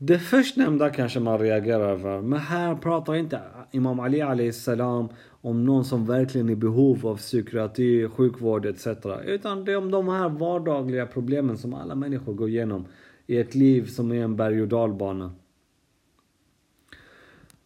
Det 0.02 0.20
förstnämnda 0.20 0.90
kanske 0.90 1.20
man 1.20 1.40
reagerar 1.40 1.90
över, 1.90 2.22
men 2.22 2.40
här 2.40 2.76
pratar 2.76 3.16
inte 3.16 3.42
Imam 3.72 4.00
Ali 4.00 4.22
Ali 4.22 4.54
salam 4.54 5.10
om 5.42 5.66
någon 5.66 5.86
som 5.86 6.06
verkligen 6.06 6.50
är 6.50 6.54
i 6.54 6.56
behov 6.56 7.08
av 7.08 7.18
psykiatri, 7.18 8.10
sjukvård 8.10 8.66
etc. 8.66 8.88
Utan 9.26 9.66
det 9.66 9.72
är 9.72 9.78
om 9.78 9.92
de 9.92 10.08
här 10.08 10.30
vardagliga 10.30 11.06
problemen 11.06 11.58
som 11.58 11.74
alla 11.74 11.96
människor 11.96 12.34
går 12.34 12.50
igenom 12.50 12.86
i 13.28 13.38
ett 13.38 13.56
liv 13.56 13.86
som 13.86 14.12
är 14.12 14.24
en 14.24 14.36
berg 14.36 14.62
och 14.62 14.68
dalbana. 14.68 15.32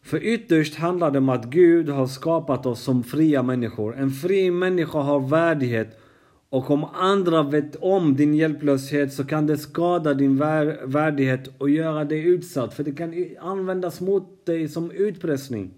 För 0.01 0.23
ytterst 0.23 0.75
handlar 0.75 1.11
det 1.11 1.17
om 1.17 1.29
att 1.29 1.45
Gud 1.45 1.89
har 1.89 2.07
skapat 2.07 2.65
oss 2.65 2.81
som 2.81 3.03
fria 3.03 3.43
människor. 3.43 3.95
En 3.97 4.11
fri 4.11 4.51
människa 4.51 4.99
har 4.99 5.19
värdighet 5.19 5.99
och 6.53 6.71
om 6.71 6.85
andra 6.93 7.43
vet 7.43 7.75
om 7.75 8.15
din 8.15 8.33
hjälplöshet 8.33 9.13
så 9.13 9.23
kan 9.23 9.47
det 9.47 9.57
skada 9.57 10.13
din 10.13 10.37
värdighet 10.85 11.49
och 11.57 11.69
göra 11.69 12.05
dig 12.05 12.25
utsatt. 12.25 12.73
För 12.73 12.83
det 12.83 12.91
kan 12.91 13.13
användas 13.41 14.01
mot 14.01 14.45
dig 14.45 14.67
som 14.67 14.91
utpressning. 14.91 15.71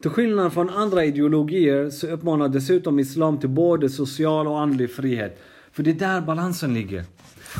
Till 0.00 0.10
skillnad 0.10 0.52
från 0.52 0.70
andra 0.70 1.04
ideologier 1.04 1.90
så 1.90 2.06
uppmanar 2.06 2.48
dessutom 2.48 2.98
Islam 2.98 3.38
till 3.38 3.48
både 3.48 3.88
social 3.88 4.46
och 4.46 4.60
andlig 4.60 4.90
frihet. 4.90 5.38
För 5.72 5.82
det 5.82 5.90
är 5.90 5.94
där 5.94 6.20
balansen 6.20 6.74
ligger. 6.74 7.04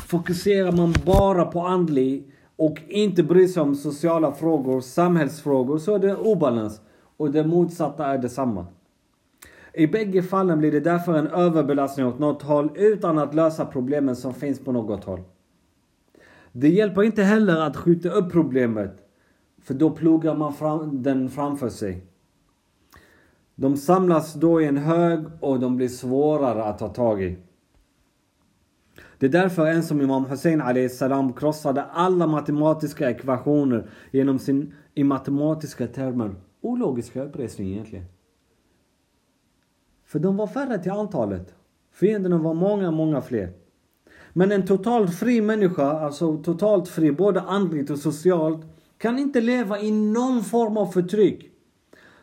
Fokuserar 0.07 0.71
man 0.71 0.93
bara 1.05 1.45
på 1.45 1.61
andlig 1.61 2.31
och 2.55 2.77
inte 2.87 3.23
bryr 3.23 3.47
sig 3.47 3.61
om 3.61 3.75
sociala 3.75 4.31
frågor, 4.31 4.81
samhällsfrågor, 4.81 5.77
så 5.77 5.95
är 5.95 5.99
det 5.99 6.15
obalans. 6.15 6.81
Och 7.17 7.31
det 7.31 7.47
motsatta 7.47 8.05
är 8.05 8.17
detsamma. 8.17 8.65
I 9.79 9.87
bägge 9.87 10.21
fallen 10.21 10.59
blir 10.59 10.71
det 10.71 10.79
därför 10.79 11.13
en 11.13 11.27
överbelastning 11.27 12.05
åt 12.05 12.19
något 12.19 12.41
håll 12.41 12.71
utan 12.75 13.17
att 13.17 13.33
lösa 13.33 13.65
problemen 13.65 14.15
som 14.15 14.33
finns 14.33 14.59
på 14.59 14.71
något 14.71 15.03
håll. 15.03 15.19
Det 16.51 16.69
hjälper 16.69 17.03
inte 17.03 17.23
heller 17.23 17.61
att 17.61 17.77
skjuta 17.77 18.09
upp 18.09 18.31
problemet. 18.31 18.91
För 19.61 19.73
då 19.73 19.89
plogar 19.89 20.35
man 20.35 20.53
fram, 20.53 21.03
den 21.03 21.29
framför 21.29 21.69
sig. 21.69 22.05
De 23.55 23.77
samlas 23.77 24.33
då 24.33 24.61
i 24.61 24.65
en 24.65 24.77
hög 24.77 25.25
och 25.39 25.59
de 25.59 25.77
blir 25.77 25.87
svårare 25.87 26.63
att 26.63 26.79
ta 26.79 26.87
tag 26.87 27.23
i. 27.23 27.37
Det 29.17 29.25
är 29.25 29.29
därför 29.29 29.65
en 29.65 29.83
som 29.83 30.01
Imam 30.01 30.25
Hussein 30.25 30.89
salam 30.89 31.33
krossade 31.33 31.83
alla 31.83 32.27
matematiska 32.27 33.09
ekvationer 33.09 33.89
genom 34.11 34.39
sin, 34.39 34.73
i 34.93 35.03
matematiska 35.03 35.87
termer, 35.87 36.35
ologiska 36.61 37.23
uppresning 37.23 37.71
egentligen. 37.71 38.05
För 40.09 40.19
de 40.19 40.37
var 40.37 40.47
färre 40.47 40.77
till 40.77 40.91
antalet. 40.91 41.53
Fienderna 41.93 42.37
var 42.37 42.53
många, 42.53 42.91
många 42.91 43.21
fler. 43.21 43.53
Men 44.33 44.51
en 44.51 44.65
totalt 44.65 45.15
fri 45.15 45.41
människa, 45.41 45.99
alltså 45.99 46.37
totalt 46.37 46.87
fri 46.87 47.11
både 47.11 47.41
andligt 47.41 47.89
och 47.89 47.99
socialt, 47.99 48.65
kan 48.97 49.19
inte 49.19 49.41
leva 49.41 49.79
i 49.79 49.91
någon 49.91 50.43
form 50.43 50.77
av 50.77 50.85
förtryck. 50.85 51.51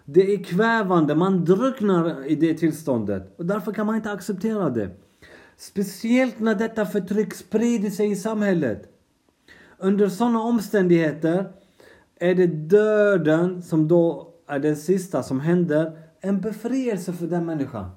Det 0.04 0.34
är 0.34 0.44
kvävande, 0.44 1.14
man 1.14 1.44
drunknar 1.44 2.26
i 2.26 2.34
det 2.34 2.54
tillståndet. 2.54 3.34
Och 3.38 3.46
därför 3.46 3.72
kan 3.72 3.86
man 3.86 3.96
inte 3.96 4.10
acceptera 4.10 4.70
det. 4.70 4.90
Speciellt 5.56 6.40
när 6.40 6.54
detta 6.54 6.86
förtryck 6.86 7.34
sprider 7.34 7.90
sig 7.90 8.10
i 8.10 8.16
samhället. 8.16 8.82
Under 9.78 10.08
sådana 10.08 10.42
omständigheter 10.42 11.52
är 12.20 12.34
det 12.34 12.46
döden 12.46 13.62
som 13.62 13.88
då 13.88 14.32
är 14.46 14.58
det 14.58 14.76
sista 14.76 15.22
som 15.22 15.40
händer 15.40 16.05
en 16.20 16.40
befrielse 16.40 17.12
för 17.12 17.26
den 17.26 17.46
människan. 17.46 17.90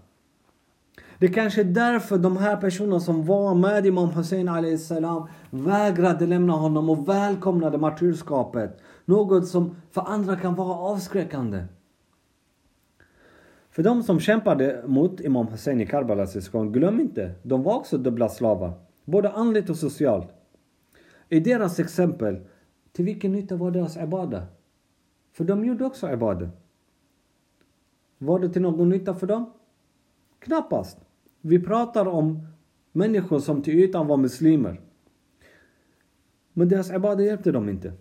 Det 1.19 1.25
är 1.25 1.33
kanske 1.33 1.61
är 1.61 1.65
därför 1.65 2.17
de 2.17 2.37
här 2.37 2.57
personerna 2.57 2.99
som 2.99 3.25
var 3.25 3.55
med 3.55 3.85
Imam 3.85 4.09
Hussein 4.09 4.77
salam 4.77 5.27
vägrade 5.49 6.27
lämna 6.27 6.53
honom 6.53 6.89
och 6.89 7.09
välkomnade 7.09 7.77
martyrskapet. 7.77 8.81
Något 9.05 9.47
som 9.47 9.75
för 9.91 10.01
andra 10.01 10.35
kan 10.35 10.55
vara 10.55 10.73
avskräckande. 10.73 11.63
För 13.71 13.83
de 13.83 14.03
som 14.03 14.19
kämpade 14.19 14.83
mot 14.87 15.19
Imam 15.21 15.47
Hussein 15.47 15.81
i 15.81 15.85
Karbala 15.85 16.27
syskon, 16.27 16.71
glöm 16.71 16.99
inte, 16.99 17.31
de 17.43 17.63
var 17.63 17.75
också 17.75 17.97
dubbla 17.97 18.29
slavar. 18.29 18.73
Både 19.05 19.31
andligt 19.31 19.69
och 19.69 19.77
socialt. 19.77 20.27
I 21.29 21.39
deras 21.39 21.79
exempel, 21.79 22.39
till 22.91 23.05
vilken 23.05 23.31
nytta 23.31 23.55
var 23.55 23.71
deras 23.71 23.97
ibada? 23.97 24.47
För 25.33 25.43
de 25.43 25.65
gjorde 25.65 25.85
också 25.85 26.11
ibada. 26.11 26.49
Var 28.21 28.39
det 28.39 28.49
till 28.49 28.61
någon 28.61 28.89
nytta 28.89 29.15
för 29.15 29.27
dem? 29.27 29.53
Knappast. 30.39 30.97
Vi 31.41 31.59
pratar 31.59 32.05
om 32.05 32.47
människor 32.91 33.39
som 33.39 33.61
till 33.61 33.79
ytan 33.79 34.07
var 34.07 34.17
muslimer. 34.17 34.81
Men 36.53 36.69
deras 36.69 36.91
ibada 36.91 37.23
hjälpte 37.23 37.51
dem 37.51 37.69
inte. 37.69 37.93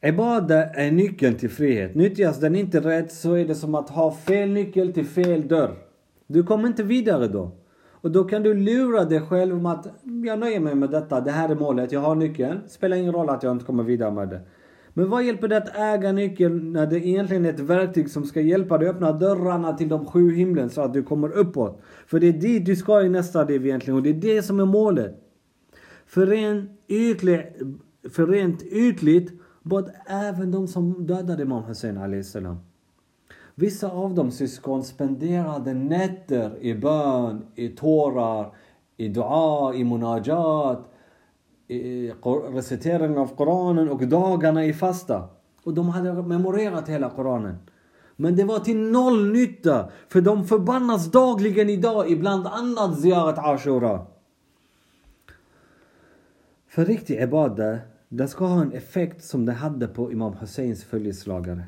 Ibada 0.00 0.64
är 0.64 0.90
nyckeln 0.92 1.36
till 1.36 1.50
frihet. 1.50 1.94
Nyttjas 1.94 2.40
den 2.40 2.56
inte 2.56 2.80
rätt 2.80 3.12
så 3.12 3.32
är 3.32 3.44
det 3.44 3.54
som 3.54 3.74
att 3.74 3.90
ha 3.90 4.12
fel 4.12 4.50
nyckel 4.50 4.92
till 4.92 5.06
fel 5.06 5.48
dörr. 5.48 5.76
Du 6.26 6.42
kommer 6.42 6.68
inte 6.68 6.82
vidare 6.82 7.28
då. 7.28 7.50
Och 7.90 8.10
då 8.10 8.24
kan 8.24 8.42
du 8.42 8.54
lura 8.54 9.04
dig 9.04 9.20
själv 9.20 9.56
om 9.56 9.66
att 9.66 9.86
jag 10.24 10.38
nöjer 10.38 10.60
mig 10.60 10.74
med 10.74 10.90
detta, 10.90 11.20
det 11.20 11.30
här 11.30 11.48
är 11.48 11.54
målet, 11.54 11.92
jag 11.92 12.00
har 12.00 12.14
nyckeln. 12.14 12.60
Spelar 12.66 12.96
ingen 12.96 13.12
roll 13.12 13.30
att 13.30 13.42
jag 13.42 13.52
inte 13.52 13.64
kommer 13.64 13.82
vidare 13.82 14.10
med 14.10 14.28
det. 14.28 14.40
Men 14.94 15.10
vad 15.10 15.24
hjälper 15.24 15.48
det 15.48 15.56
att 15.56 15.76
äga 15.76 16.12
nyckeln 16.12 16.72
när 16.72 16.86
det 16.86 17.06
egentligen 17.06 17.44
är 17.44 17.52
ett 17.52 17.60
verktyg 17.60 18.10
som 18.10 18.24
ska 18.24 18.40
hjälpa 18.40 18.78
dig 18.78 18.88
öppna 18.88 19.12
dörrarna 19.12 19.72
till 19.72 19.88
de 19.88 20.06
sju 20.06 20.34
himlen 20.34 20.70
så 20.70 20.80
att 20.80 20.92
du 20.92 21.02
kommer 21.02 21.28
uppåt? 21.32 21.80
För 22.06 22.20
det 22.20 22.28
är 22.28 22.32
dit 22.32 22.66
du 22.66 22.76
ska 22.76 23.02
i 23.02 23.08
nästa 23.08 23.44
liv 23.44 23.66
egentligen 23.66 23.96
och 23.96 24.02
det 24.02 24.10
är 24.10 24.14
det 24.14 24.42
som 24.42 24.60
är 24.60 24.64
målet. 24.64 25.18
För, 26.06 26.26
ren 26.26 26.68
ytlig, 26.88 27.52
för 28.10 28.26
rent 28.26 28.62
ytligt 28.62 29.32
både 29.62 29.94
även 30.06 30.50
de 30.50 30.68
som 30.68 31.06
dödade 31.06 31.42
Imam 31.42 31.62
Hussein 31.62 32.24
salam. 32.24 32.56
Vissa 33.54 33.90
av 33.90 34.14
dem 34.14 34.30
syskon 34.30 34.84
spenderade 34.84 35.74
nätter 35.74 36.58
i 36.60 36.74
bön, 36.74 37.46
i 37.54 37.68
tårar, 37.68 38.54
i 38.96 39.08
dua, 39.08 39.74
i 39.74 39.84
munajat, 39.84 40.91
recitering 42.52 43.18
av 43.18 43.36
Koranen 43.36 43.88
och 43.88 44.08
dagarna 44.08 44.64
i 44.64 44.72
fasta. 44.72 45.28
Och 45.64 45.74
de 45.74 45.88
hade 45.88 46.22
memorerat 46.22 46.88
hela 46.88 47.10
Koranen. 47.10 47.56
Men 48.16 48.36
det 48.36 48.44
var 48.44 48.58
till 48.58 48.78
noll 48.78 49.32
nytta, 49.32 49.90
för 50.08 50.20
de 50.20 50.44
förbannas 50.44 51.10
dagligen 51.10 51.70
idag 51.70 52.10
i 52.10 52.16
bland 52.16 52.46
annat 52.46 53.00
Ziyarat 53.00 53.38
Ashura. 53.38 54.06
För 56.68 56.84
riktig 56.84 57.22
ibada 57.22 57.78
det 58.08 58.28
ska 58.28 58.44
ha 58.44 58.62
en 58.62 58.72
effekt 58.72 59.24
som 59.24 59.46
det 59.46 59.52
hade 59.52 59.88
på 59.88 60.12
Imam 60.12 60.32
Husseins 60.32 60.84
följeslagare. 60.84 61.62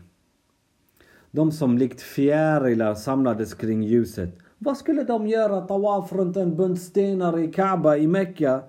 De 1.30 1.52
som 1.52 1.78
likt 1.78 2.02
fjärilar 2.02 2.94
samlades 2.94 3.54
kring 3.54 3.82
ljuset. 3.82 4.38
Vad 4.58 4.76
skulle 4.76 5.04
de 5.04 5.26
göra 5.26 5.60
tawaf 5.60 6.12
runt 6.12 6.36
en 6.36 6.56
bunt 6.56 6.80
stenar 6.80 7.38
i 7.38 7.52
Kaaba 7.52 7.96
i 7.96 8.06
Mekka 8.06 8.62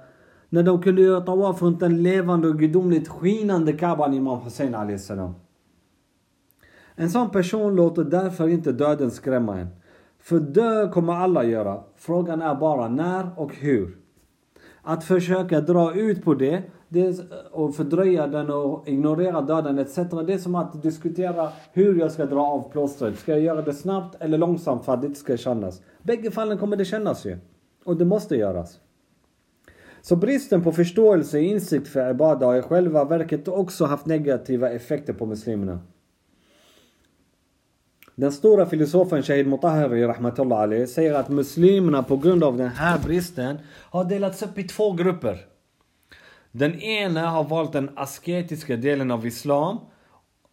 när 0.55 0.63
de 0.63 0.81
kunde 0.81 1.01
göra 1.01 1.21
tawaf 1.21 1.61
runt 1.61 1.79
den 1.79 2.03
levande 2.03 2.47
och 2.47 2.59
gudomligt 2.59 3.07
skinande 3.07 3.73
Kaban 3.73 4.13
Imam 4.13 4.39
Hussein 4.39 4.99
salam. 4.99 5.33
En 6.95 7.09
sån 7.09 7.29
person 7.29 7.75
låter 7.75 8.03
därför 8.03 8.47
inte 8.47 8.71
döden 8.71 9.11
skrämma 9.11 9.59
en. 9.59 9.67
För 10.19 10.39
dö 10.39 10.87
kommer 10.87 11.13
alla 11.13 11.43
göra. 11.43 11.83
Frågan 11.95 12.41
är 12.41 12.55
bara 12.55 12.87
när 12.87 13.39
och 13.39 13.55
hur. 13.55 13.97
Att 14.81 15.03
försöka 15.03 15.61
dra 15.61 15.95
ut 15.95 16.23
på 16.23 16.33
det 16.33 16.63
det 16.89 17.19
och 17.51 17.75
fördröja 17.75 18.27
den 18.27 18.49
och 18.49 18.87
ignorera 18.87 19.41
döden 19.41 19.79
etc. 19.79 19.95
Det 19.95 20.33
är 20.33 20.37
som 20.37 20.55
att 20.55 20.81
diskutera 20.81 21.49
hur 21.73 21.99
jag 21.99 22.11
ska 22.11 22.25
dra 22.25 22.41
av 22.41 22.71
plåstret. 22.71 23.19
Ska 23.19 23.31
jag 23.31 23.41
göra 23.41 23.61
det 23.61 23.73
snabbt 23.73 24.15
eller 24.19 24.37
långsamt 24.37 24.85
för 24.85 24.93
att 24.93 25.01
det 25.01 25.07
inte 25.07 25.19
ska 25.19 25.37
kännas? 25.37 25.81
Bägge 26.03 26.31
fallen 26.31 26.57
kommer 26.57 26.77
det 26.77 26.85
kännas 26.85 27.25
ju. 27.25 27.37
Och 27.85 27.97
det 27.97 28.05
måste 28.05 28.35
göras. 28.35 28.79
Så 30.05 30.15
bristen 30.15 30.63
på 30.63 30.71
förståelse 30.71 31.37
och 31.37 31.43
insikt 31.43 31.87
för 31.87 32.11
Ibada 32.11 32.45
har 32.45 32.55
i 32.55 32.61
själva 32.61 33.05
verket 33.05 33.47
också 33.47 33.85
haft 33.85 34.05
negativa 34.05 34.69
effekter 34.69 35.13
på 35.13 35.25
muslimerna. 35.25 35.79
Den 38.15 38.31
stora 38.31 38.65
filosofen 38.65 39.23
Shahid 39.23 39.47
Mutahari 39.47 40.05
rahmatullah 40.07 40.59
Ali 40.59 40.87
säger 40.87 41.13
att 41.13 41.29
muslimerna 41.29 42.03
på 42.03 42.17
grund 42.17 42.43
av 42.43 42.57
den 42.57 42.69
här 42.69 42.99
bristen 42.99 43.57
har 43.67 44.03
delats 44.03 44.43
upp 44.43 44.57
i 44.57 44.63
två 44.63 44.93
grupper. 44.93 45.45
Den 46.51 46.79
ena 46.79 47.29
har 47.29 47.43
valt 47.43 47.73
den 47.73 47.89
asketiska 47.95 48.75
delen 48.75 49.11
av 49.11 49.25
Islam 49.25 49.79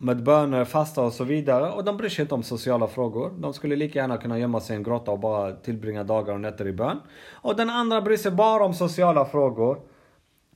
med 0.03 0.23
böner, 0.23 0.65
fasta 0.65 1.03
och 1.03 1.13
så 1.13 1.25
vidare. 1.25 1.71
Och 1.71 1.85
de 1.85 1.97
bryr 1.97 2.09
sig 2.09 2.23
inte 2.23 2.35
om 2.35 2.43
sociala 2.43 2.89
frågor. 2.89 3.31
De 3.39 3.55
skulle 3.55 3.77
lika 3.77 3.99
gärna 3.99 4.17
kunna 4.17 4.39
gömma 4.39 4.61
sig 4.61 4.75
i 4.75 4.77
en 4.77 4.83
grotta 4.83 5.11
och 5.11 5.19
bara 5.19 5.53
tillbringa 5.53 6.05
dagar 6.05 6.35
och 6.35 6.41
nätter 6.41 6.67
i 6.67 6.73
bön. 6.73 7.01
Och 7.33 7.57
den 7.57 7.71
andra 7.71 8.01
bryr 8.01 8.17
sig 8.17 8.33
bara 8.33 8.65
om 8.65 8.75
sociala 8.75 9.25
frågor. 9.25 9.81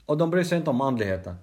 Och 0.07 0.19
de 0.19 0.31
bryr 0.31 0.43
sig 0.43 0.59
inte 0.59 0.71
om 0.71 0.81
andligheten. 0.81 1.35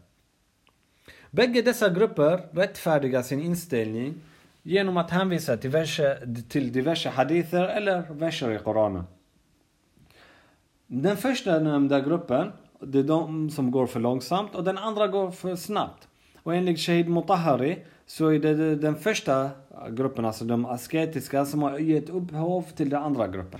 Bägge 1.31 1.62
dessa 1.62 1.89
grupper 1.89 2.48
rättfärdigar 2.51 3.22
sin 3.22 3.41
inställning 3.41 4.15
genom 4.62 4.98
att 4.98 5.12
hänvisa 5.12 5.57
till, 5.57 5.72
diverse, 5.72 6.17
till 6.50 6.72
diverse 6.72 7.10
hadither 7.10 7.63
eller 7.63 8.01
verser 8.10 8.51
i 8.51 8.60
Koranen. 8.60 9.03
Den 10.88 11.17
första 11.17 11.60
nämnda 11.60 12.00
gruppen, 12.00 12.51
det 12.79 13.00
är 13.00 13.03
de 13.03 13.50
som 13.50 13.72
går 13.72 13.88
för 13.88 14.00
långsamt 14.00 14.55
och 14.55 14.63
den 14.63 14.77
andra 14.77 15.07
går 15.07 15.31
för 15.31 15.55
snabbt. 15.55 16.07
Och 16.44 16.56
enligt 16.56 16.80
Shahid 16.80 17.10
Mutahari 17.10 17.80
så 18.06 18.28
är 18.28 18.40
det 18.40 18.76
den 18.76 18.96
första 18.96 19.50
gruppen, 19.90 20.26
alltså 20.26 20.46
de 20.46 20.66
asketiska, 20.66 21.46
som 21.46 21.62
har 21.62 21.78
gett 21.78 22.10
upphov 22.10 22.66
till 22.76 22.90
den 22.90 23.04
andra 23.04 23.28
gruppen. 23.28 23.60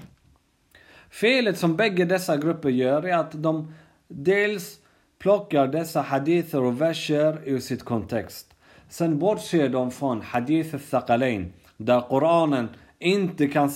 Felet 1.10 1.58
som 1.58 1.76
bägge 1.76 2.06
dessa 2.06 2.38
grupper 2.38 2.70
gör 2.70 3.06
är 3.06 3.18
att 3.18 3.44
de 3.44 3.74
dels 4.08 4.80
plockar 5.20 5.68
dessa 5.68 6.02
hadither 6.02 6.64
och 6.64 6.82
verser 6.82 7.42
ur 7.46 7.60
sitt 7.60 7.84
kontext. 7.84 8.54
Sen 8.90 9.20
bortser 9.20 9.70
de 9.70 9.92
från 9.92 10.22
hadith 10.22 10.76
al-thaqalain, 10.76 11.54
där 11.78 12.02
Koranen 12.02 12.70
inte 13.00 13.48
kan 13.48 13.70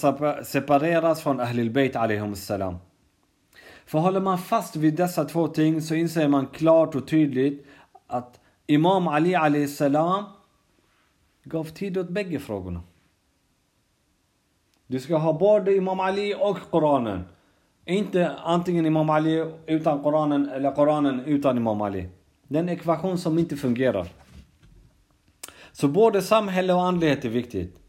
separeras 0.44 1.22
från 1.22 1.40
Ahlul 1.40 1.70
Bayt 1.70 1.96
salam. 2.36 2.78
För 3.86 4.00
håller 4.00 4.20
man 4.20 4.38
fast 4.38 4.76
vid 4.76 4.96
dessa 4.96 5.26
två 5.26 5.48
ting 5.48 5.82
så 5.82 5.96
inser 5.96 6.28
man 6.28 6.48
klart 6.48 6.96
och 6.96 7.08
tydligt 7.08 7.66
att 8.08 8.40
Imam 8.68 9.08
Ali 9.08 9.68
salam 9.68 10.24
gav 11.44 11.64
tid 11.64 11.98
åt 11.98 12.10
bägge 12.10 12.40
frågorna. 12.40 12.82
Du 14.88 15.00
ska 15.00 15.18
ha 15.18 15.34
både 15.34 15.76
Imam 15.76 16.00
Ali 16.00 16.36
och 16.40 16.58
Koranen. 16.72 17.24
Inte 17.86 18.30
antingen 18.30 18.86
Imam 18.86 19.10
Ali 19.10 19.52
utan 19.66 20.04
Koranen 20.04 20.50
eller 20.50 20.72
Koranen 20.72 21.20
utan 21.20 21.58
Imam 21.58 21.82
Ali. 21.82 22.10
Det 22.48 22.58
är 22.58 22.64
en 22.64 22.70
ekvation 22.70 23.18
som 23.18 23.40
inte 23.40 23.56
fungerar. 23.56 24.08
Så 25.72 25.88
både 25.88 26.22
samhälle 26.22 26.74
och 26.74 26.84
andlighet 26.84 27.26
är 27.26 27.30
viktigt. 27.30 27.80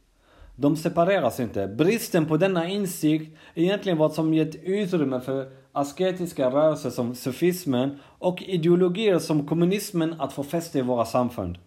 De 0.56 0.76
separeras 0.76 1.40
inte. 1.40 1.68
Bristen 1.68 2.26
på 2.26 2.36
denna 2.36 2.68
insikt 2.68 3.38
är 3.54 3.62
egentligen 3.62 3.98
vad 3.98 4.12
som 4.12 4.34
gett 4.34 4.54
utrymme 4.54 5.20
för 5.20 5.52
asketiska 5.72 6.50
rörelser 6.50 6.90
som 6.90 7.14
sufismen 7.14 7.98
och 8.18 8.42
ideologier 8.42 9.18
som 9.18 9.46
kommunismen 9.46 10.20
att 10.20 10.32
få 10.32 10.42
fäste 10.42 10.78
i 10.78 10.82
våra 10.82 11.04
samfund. 11.04 11.58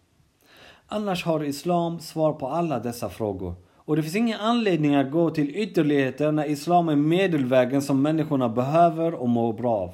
Annars 0.88 1.26
har 1.26 1.44
islam 1.44 2.00
svar 2.00 2.34
på 2.34 2.48
alla 2.48 2.80
dessa 2.80 3.10
frågor. 3.10 3.54
Och 3.76 3.96
det 3.96 4.04
finns 4.04 4.16
ingen 4.16 4.40
anledning 4.40 4.96
att 4.96 5.12
gå 5.12 5.30
till 5.30 5.56
ytterligheter 5.56 6.32
när 6.32 6.46
islam 6.46 6.90
är 6.90 6.96
medelvägen 6.96 7.82
som 7.82 8.02
människorna 8.02 8.50
behöver 8.50 9.14
och 9.14 9.30
mår 9.30 9.54
bra 9.54 9.76
av. 9.76 9.94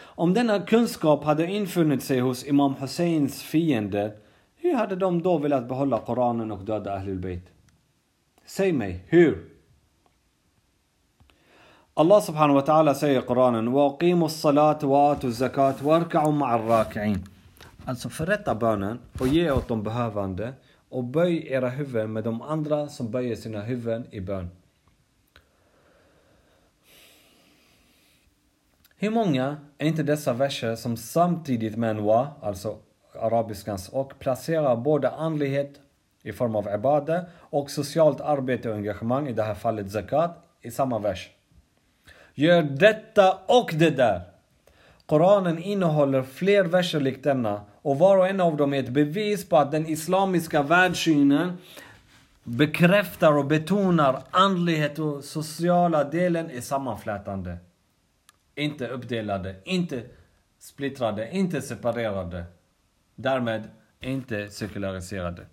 Om 0.00 0.34
denna 0.34 0.60
kunskap 0.60 1.24
hade 1.24 1.46
infunnit 1.50 2.02
sig 2.02 2.20
hos 2.20 2.46
Imam 2.46 2.74
Husseins 2.74 3.42
fiender, 3.42 4.12
hur 4.56 4.74
hade 4.74 4.96
de 4.96 5.22
då 5.22 5.38
velat 5.38 5.68
behålla 5.68 5.98
Koranen 5.98 6.50
och 6.50 6.64
döda 6.64 6.94
Ahlul 6.94 7.18
Bayt? 7.18 7.46
Säg 8.46 8.72
mig, 8.72 9.04
hur? 9.06 9.57
Allah 11.97 12.21
subhanahu 12.21 12.55
wa 12.55 12.61
ta'ala 12.61 12.93
säger 12.95 13.19
i 13.19 13.25
Koranen 13.25 13.67
وَاقِيمُوا 13.67 14.25
الصَّلَاةِ 14.25 14.85
وَآتُوا 14.85 15.29
الزَّكَاةِ 15.29 15.75
وَارْكَعُوا 15.83 16.31
مَعَ 16.31 16.55
الرَّاكِعِينَ 16.55 17.19
Alltså 17.85 18.09
förrätta 18.09 18.55
bönen 18.55 18.99
och 19.19 19.27
ge 19.27 19.51
åt 19.51 19.67
de 19.67 19.83
behövande 19.83 20.53
och 20.89 21.03
böj 21.03 21.47
era 21.47 21.69
huvuden 21.69 22.13
med 22.13 22.23
de 22.23 22.41
andra 22.41 22.87
som 22.87 23.11
böjer 23.11 23.35
sina 23.35 23.61
huvuden 23.61 24.07
i 24.11 24.21
bön. 24.21 24.49
Hur 28.97 29.09
många 29.09 29.57
är 29.77 29.87
inte 29.87 30.03
dessa 30.03 30.33
verser 30.33 30.75
som 30.75 30.97
samtidigt 30.97 31.75
med 31.75 31.89
en 31.89 32.03
wa, 32.03 32.27
alltså 32.41 32.77
arabiskans 33.21 33.89
och, 33.89 34.19
placerar 34.19 34.75
både 34.75 35.09
andlighet 35.09 35.79
i 36.23 36.31
form 36.31 36.55
av 36.55 36.67
ibade 36.75 37.25
och 37.39 37.71
socialt 37.71 38.21
arbete 38.21 38.69
och 38.69 38.75
engagemang, 38.75 39.27
i 39.27 39.33
det 39.33 39.43
här 39.43 39.55
fallet 39.55 39.91
zakat, 39.91 40.37
i 40.61 40.71
samma 40.71 40.99
vers. 40.99 41.29
Gör 42.38 42.62
detta 42.62 43.38
och 43.46 43.70
det 43.74 43.90
där. 43.90 44.22
Koranen 45.06 45.58
innehåller 45.58 46.22
fler 46.22 46.64
verser 46.64 47.00
likt 47.00 47.24
denna 47.24 47.60
och 47.82 47.98
var 47.98 48.18
och 48.18 48.28
en 48.28 48.40
av 48.40 48.56
dem 48.56 48.74
är 48.74 48.78
ett 48.78 48.88
bevis 48.88 49.48
på 49.48 49.56
att 49.56 49.72
den 49.72 49.86
islamiska 49.86 50.62
världssynen 50.62 51.52
bekräftar 52.44 53.32
och 53.32 53.46
betonar 53.46 54.22
andlighet 54.30 54.98
och 54.98 55.24
sociala 55.24 56.04
delen 56.04 56.50
är 56.50 56.60
sammanflätande. 56.60 57.56
Inte 58.54 58.88
uppdelade, 58.88 59.56
inte 59.64 60.02
splittrade, 60.58 61.30
inte 61.30 61.62
separerade. 61.62 62.44
Därmed 63.14 63.62
inte 64.00 64.50
sekulariserade. 64.50 65.46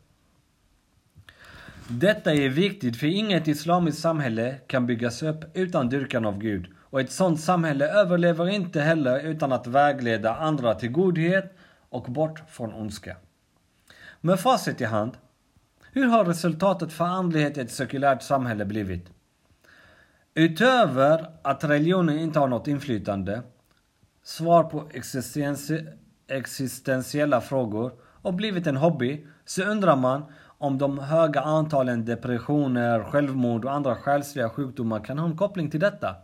Detta 1.88 2.34
är 2.34 2.50
viktigt 2.50 2.98
för 2.98 3.08
inget 3.08 3.48
islamiskt 3.48 4.02
samhälle 4.02 4.56
kan 4.68 4.88
byggas 4.88 5.24
upp 5.24 5.46
utan 5.54 5.90
dyrkan 5.90 6.26
av 6.26 6.40
Gud. 6.40 6.75
Och 6.90 7.02
ett 7.02 7.12
sådant 7.12 7.42
samhälle 7.42 7.88
överlever 7.88 8.50
inte 8.50 8.82
heller 8.82 9.20
utan 9.20 9.52
att 9.52 9.68
vägleda 9.68 10.36
andra 10.36 10.76
till 10.76 10.92
godhet 10.92 11.54
och 11.90 12.04
bort 12.04 12.44
från 12.50 12.74
ondska. 12.74 13.18
Med 14.22 14.40
facit 14.40 14.82
i 14.82 14.86
hand, 14.86 15.18
hur 15.92 16.08
har 16.08 16.26
resultatet 16.26 16.94
för 16.94 17.06
andlighet 17.06 17.58
i 17.58 17.62
ett 17.62 17.72
sekulärt 17.72 18.22
samhälle 18.22 18.66
blivit? 18.66 19.10
Utöver 20.34 21.30
att 21.42 21.64
religionen 21.64 22.20
inte 22.20 22.40
har 22.40 22.48
något 22.48 22.68
inflytande, 22.68 23.42
svar 24.24 24.64
på 24.64 24.90
existentiella 26.28 27.42
frågor 27.42 27.92
och 28.02 28.34
blivit 28.34 28.68
en 28.68 28.78
hobby, 28.78 29.26
så 29.46 29.64
undrar 29.64 29.96
man 29.96 30.24
om 30.58 30.78
de 30.78 31.00
höga 31.00 31.42
antalen 31.42 32.06
depressioner, 32.06 33.04
självmord 33.04 33.66
och 33.66 33.74
andra 33.74 33.96
själsliga 33.96 34.50
sjukdomar 34.50 35.00
kan 35.00 35.20
ha 35.20 35.28
en 35.28 35.38
koppling 35.38 35.70
till 35.70 35.80
detta 35.80 36.16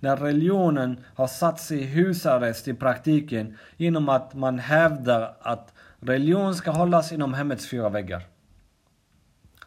När 0.00 0.16
religionen 0.16 1.04
har 1.14 1.26
satt 1.26 1.60
sig 1.60 1.78
i 1.78 1.84
husarrest 1.84 2.68
i 2.68 2.74
praktiken 2.74 3.56
genom 3.76 4.08
att 4.08 4.34
man 4.34 4.58
hävdar 4.58 5.36
att 5.40 5.74
religion 6.00 6.54
ska 6.54 6.70
hållas 6.70 7.12
inom 7.12 7.34
hemmets 7.34 7.68
fyra 7.68 7.88
väggar. 7.88 8.22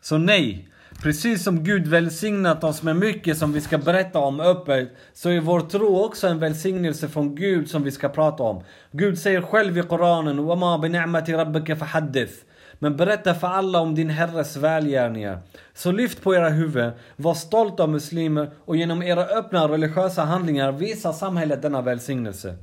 Så 0.01 0.17
nej, 0.17 0.69
precis 1.01 1.43
som 1.43 1.63
Gud 1.63 1.87
välsignat 1.87 2.63
oss 2.63 2.83
med 2.83 2.95
mycket 2.95 3.37
som 3.37 3.53
vi 3.53 3.61
ska 3.61 3.77
berätta 3.77 4.19
om 4.19 4.39
öppet, 4.39 4.89
så 5.13 5.29
är 5.29 5.39
vår 5.39 5.61
tro 5.61 6.05
också 6.05 6.27
en 6.27 6.39
välsignelse 6.39 7.07
från 7.07 7.35
Gud 7.35 7.69
som 7.69 7.83
vi 7.83 7.91
ska 7.91 8.09
prata 8.09 8.43
om. 8.43 8.63
Gud 8.91 9.19
säger 9.19 9.41
själv 9.41 9.77
i 9.77 9.81
Koranen, 9.81 10.39
وَمَا 10.39 10.77
بِنِعْمَةِ 10.77 11.37
رَبِّكَ 11.37 11.75
فَحَدِّث 11.75 12.43
men 12.82 12.96
berätta 12.96 13.34
för 13.34 13.46
alla 13.46 13.80
om 13.80 13.94
din 13.94 14.10
Herres 14.10 14.56
välgärningar. 14.56 15.38
Så 15.74 15.92
lyft 15.92 16.22
på 16.22 16.34
era 16.34 16.48
huvuden, 16.48 16.92
var 17.16 17.34
stolta 17.34 17.86
muslimer 17.86 18.50
och 18.64 18.76
genom 18.76 19.02
era 19.02 19.24
öppna 19.24 19.68
religiösa 19.68 20.22
handlingar 20.22 20.72
visa 20.72 21.12
samhället 21.12 21.62
denna 21.62 21.82
välsignelse. 21.82 22.56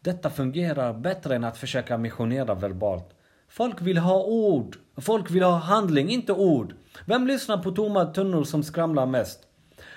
Detta 0.00 0.30
fungerar 0.30 0.94
bättre 0.94 1.36
än 1.36 1.44
att 1.44 1.58
försöka 1.58 1.98
missionera 1.98 2.54
verbalt. 2.54 3.10
Folk 3.48 3.82
vill 3.82 3.98
ha 3.98 4.24
ord. 4.24 4.76
Folk 4.96 5.30
vill 5.30 5.42
ha 5.42 5.56
handling, 5.56 6.10
inte 6.10 6.32
ord. 6.32 6.74
Vem 7.04 7.26
lyssnar 7.26 7.58
på 7.58 7.70
tomma 7.70 8.04
tunnor 8.04 8.44
som 8.44 8.62
skramlar 8.62 9.06
mest? 9.06 9.40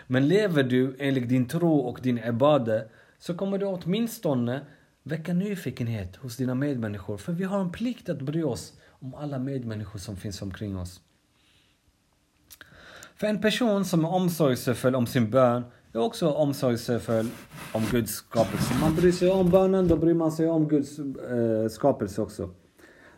Men 0.07 0.27
lever 0.27 0.63
du 0.63 0.95
enligt 0.99 1.29
din 1.29 1.47
tro 1.47 1.79
och 1.79 1.99
din 2.01 2.17
ebade 2.23 2.87
så 3.19 3.33
kommer 3.33 3.57
du 3.57 3.65
åtminstone 3.65 4.61
väcka 5.03 5.33
nyfikenhet 5.33 6.15
hos 6.15 6.37
dina 6.37 6.55
medmänniskor. 6.55 7.17
För 7.17 7.33
vi 7.33 7.43
har 7.43 7.59
en 7.59 7.71
plikt 7.71 8.09
att 8.09 8.21
bry 8.21 8.43
oss 8.43 8.73
om 8.99 9.15
alla 9.15 9.39
medmänniskor 9.39 9.99
som 9.99 10.15
finns 10.15 10.41
omkring 10.41 10.77
oss. 10.77 11.01
För 13.15 13.27
en 13.27 13.41
person 13.41 13.85
som 13.85 14.05
är 14.05 14.13
omsorgsfull 14.13 14.95
om 14.95 15.07
sin 15.07 15.29
bön 15.29 15.63
är 15.93 15.99
också 15.99 16.29
omsorgsfull 16.29 17.29
om 17.73 17.83
Guds 17.91 18.11
skapelse. 18.11 18.73
Man 18.81 18.95
bryr 18.95 19.11
sig 19.11 19.31
om 19.31 19.49
bönen, 19.49 19.87
då 19.87 19.97
bryr 19.97 20.13
man 20.13 20.31
sig 20.31 20.47
om 20.49 20.67
Guds 20.67 20.99
eh, 20.99 21.67
skapelse 21.69 22.21
också. 22.21 22.49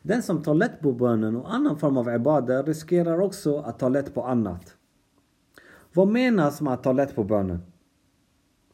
Den 0.01 0.23
som 0.23 0.43
tar 0.43 0.53
lätt 0.53 0.81
på 0.81 0.93
bönen 0.93 1.35
och 1.35 1.53
annan 1.53 1.77
form 1.77 1.97
av 1.97 2.15
ibada 2.15 2.63
riskerar 2.63 3.19
också 3.19 3.57
att 3.57 3.79
ta 3.79 3.89
lätt 3.89 4.13
på 4.13 4.23
annat. 4.23 4.75
Vad 5.93 6.07
menas 6.07 6.61
med 6.61 6.73
att 6.73 6.83
ta 6.83 6.93
lätt 6.93 7.15
på 7.15 7.23
bönen? 7.23 7.61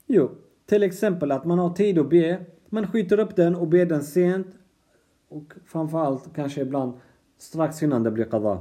Jo, 0.08 0.32
till 0.66 0.84
exempel 0.84 1.32
att 1.32 1.46
man 1.46 1.60
har 1.60 1.70
tid 1.70 2.00
att 2.00 2.10
be, 2.10 2.46
men 2.70 2.88
skjuter 2.88 3.20
upp 3.20 3.36
den 3.36 3.56
och 3.56 3.68
ber 3.68 3.86
den 3.86 4.04
sent 4.04 4.48
och 5.33 5.53
framförallt 5.67 6.35
kanske 6.35 6.61
ibland 6.61 6.93
strax 7.39 7.83
innan 7.83 8.03
det 8.03 8.11
blir 8.11 8.25
qada. 8.25 8.59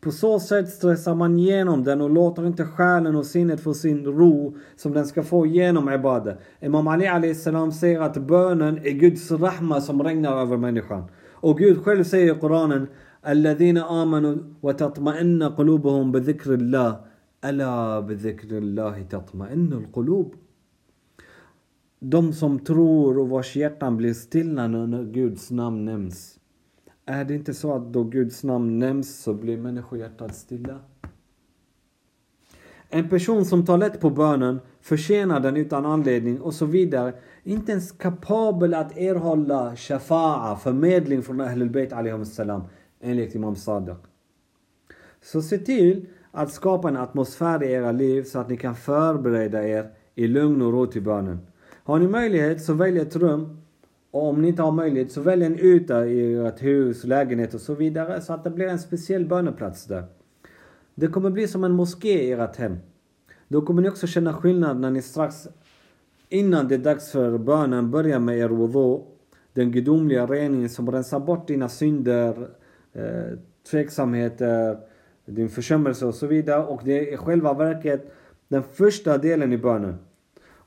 På 0.00 0.10
så 0.10 0.40
sätt 0.40 0.68
stressar 0.68 1.14
man 1.14 1.38
igenom 1.38 1.84
den 1.84 2.00
och 2.00 2.10
låter 2.10 2.46
inte 2.46 2.64
själen 2.64 3.16
och 3.16 3.26
sinnet 3.26 3.60
få 3.60 3.74
sin 3.74 4.04
ro 4.04 4.56
som 4.76 4.92
den 4.92 5.06
ska 5.06 5.22
få 5.22 5.46
genom 5.46 5.92
ibadah. 5.92 6.34
Imam 6.60 6.88
Ali 6.88 7.34
salam 7.34 7.72
säger 7.72 8.00
att 8.00 8.16
bönen 8.16 8.78
är 8.78 8.90
Guds 8.90 9.30
rahma 9.30 9.80
som 9.80 10.02
regnar 10.02 10.40
över 10.40 10.56
människan. 10.56 11.04
Och 11.32 11.58
Gud 11.58 11.84
själv 11.84 12.04
säger 12.04 12.36
i 12.36 12.40
Koranen 12.40 12.86
الذين 13.26 13.78
آمنوا 13.78 14.36
وتطمئن 14.62 15.42
قلوبهم 15.42 16.12
بذكر 16.12 16.54
الله 16.54 17.00
ألا 17.44 18.00
بذكر 18.00 18.58
الله 18.58 19.02
تطمئن 19.02 19.72
القلوب 19.72 20.34
de 22.03 22.33
som 22.33 22.59
tror 22.59 23.17
och 23.17 23.29
vars 23.29 23.55
hjärtan 23.55 23.97
blir 23.97 24.13
stilla 24.13 24.67
när 24.67 25.03
Guds 25.03 25.51
namn 25.51 25.85
nämns. 25.85 26.39
Är 27.05 27.25
det 27.25 27.35
inte 27.35 27.53
så 27.53 27.73
att 27.73 27.93
då 27.93 28.03
Guds 28.03 28.43
namn 28.43 28.79
nämns 28.79 29.21
så 29.21 29.33
blir 29.33 29.57
människohjärtat 29.57 30.35
stilla? 30.35 30.79
En 32.89 33.09
person 33.09 33.45
som 33.45 33.65
tar 33.65 33.77
lätt 33.77 33.99
på 33.99 34.09
bönen, 34.09 34.59
förtjänar 34.81 35.39
den 35.39 35.57
utan 35.57 35.85
anledning 35.85 36.41
och 36.41 36.53
så 36.53 36.65
vidare, 36.65 37.13
inte 37.43 37.71
ens 37.71 37.91
kapabel 37.91 38.73
att 38.73 38.97
erhålla 38.97 39.75
shafa'a, 39.75 40.55
förmedling 40.55 41.21
från 41.21 41.41
Ahlul 41.41 41.69
Bayt 41.69 41.93
salam, 42.25 42.63
enligt 43.01 43.35
Imam 43.35 43.55
Sadiq. 43.55 43.97
Så 45.21 45.41
se 45.41 45.57
till 45.57 46.05
att 46.31 46.51
skapa 46.51 46.89
en 46.89 46.97
atmosfär 46.97 47.63
i 47.63 47.71
era 47.71 47.91
liv 47.91 48.23
så 48.23 48.39
att 48.39 48.49
ni 48.49 48.57
kan 48.57 48.75
förbereda 48.75 49.67
er 49.67 49.91
i 50.15 50.27
lugn 50.27 50.61
och 50.61 50.73
ro 50.73 50.85
till 50.85 51.01
bönen. 51.01 51.39
Har 51.83 51.99
ni 51.99 52.07
möjlighet 52.07 52.63
så 52.63 52.73
välj 52.73 52.99
ett 52.99 53.15
rum. 53.15 53.57
Och 54.11 54.23
om 54.23 54.41
ni 54.41 54.47
inte 54.47 54.61
har 54.61 54.71
möjlighet 54.71 55.11
så 55.11 55.21
välj 55.21 55.45
en 55.45 55.59
yta 55.59 56.07
i 56.07 56.35
ert 56.35 56.63
hus, 56.63 57.03
lägenhet 57.03 57.53
och 57.53 57.61
så 57.61 57.73
vidare 57.73 58.21
så 58.21 58.33
att 58.33 58.43
det 58.43 58.49
blir 58.49 58.67
en 58.67 58.79
speciell 58.79 59.25
böneplats 59.25 59.85
där. 59.85 60.03
Det 60.95 61.07
kommer 61.07 61.29
bli 61.29 61.47
som 61.47 61.63
en 61.63 61.71
moské 61.71 62.23
i 62.23 62.31
ert 62.31 62.55
hem. 62.55 62.77
Då 63.47 63.61
kommer 63.61 63.81
ni 63.81 63.89
också 63.89 64.07
känna 64.07 64.33
skillnad 64.33 64.79
när 64.79 64.91
ni 64.91 65.01
strax 65.01 65.47
innan 66.29 66.67
det 66.67 66.75
är 66.75 66.79
dags 66.79 67.11
för 67.11 67.37
bönen 67.37 67.91
börjar 67.91 68.19
med 68.19 68.37
er 68.37 68.49
wudu. 68.49 69.03
Den 69.53 69.71
gudomliga 69.71 70.25
reningen 70.25 70.69
som 70.69 70.91
rensar 70.91 71.19
bort 71.19 71.47
dina 71.47 71.69
synder, 71.69 72.49
eh, 72.93 73.37
tveksamheter, 73.71 74.77
din 75.25 75.49
försummelse 75.49 76.05
och 76.05 76.15
så 76.15 76.27
vidare. 76.27 76.63
Och 76.63 76.81
det 76.85 77.09
är 77.09 77.13
i 77.13 77.17
själva 77.17 77.53
verket 77.53 78.13
den 78.47 78.63
första 78.63 79.17
delen 79.17 79.53
i 79.53 79.57
bönen. 79.57 79.95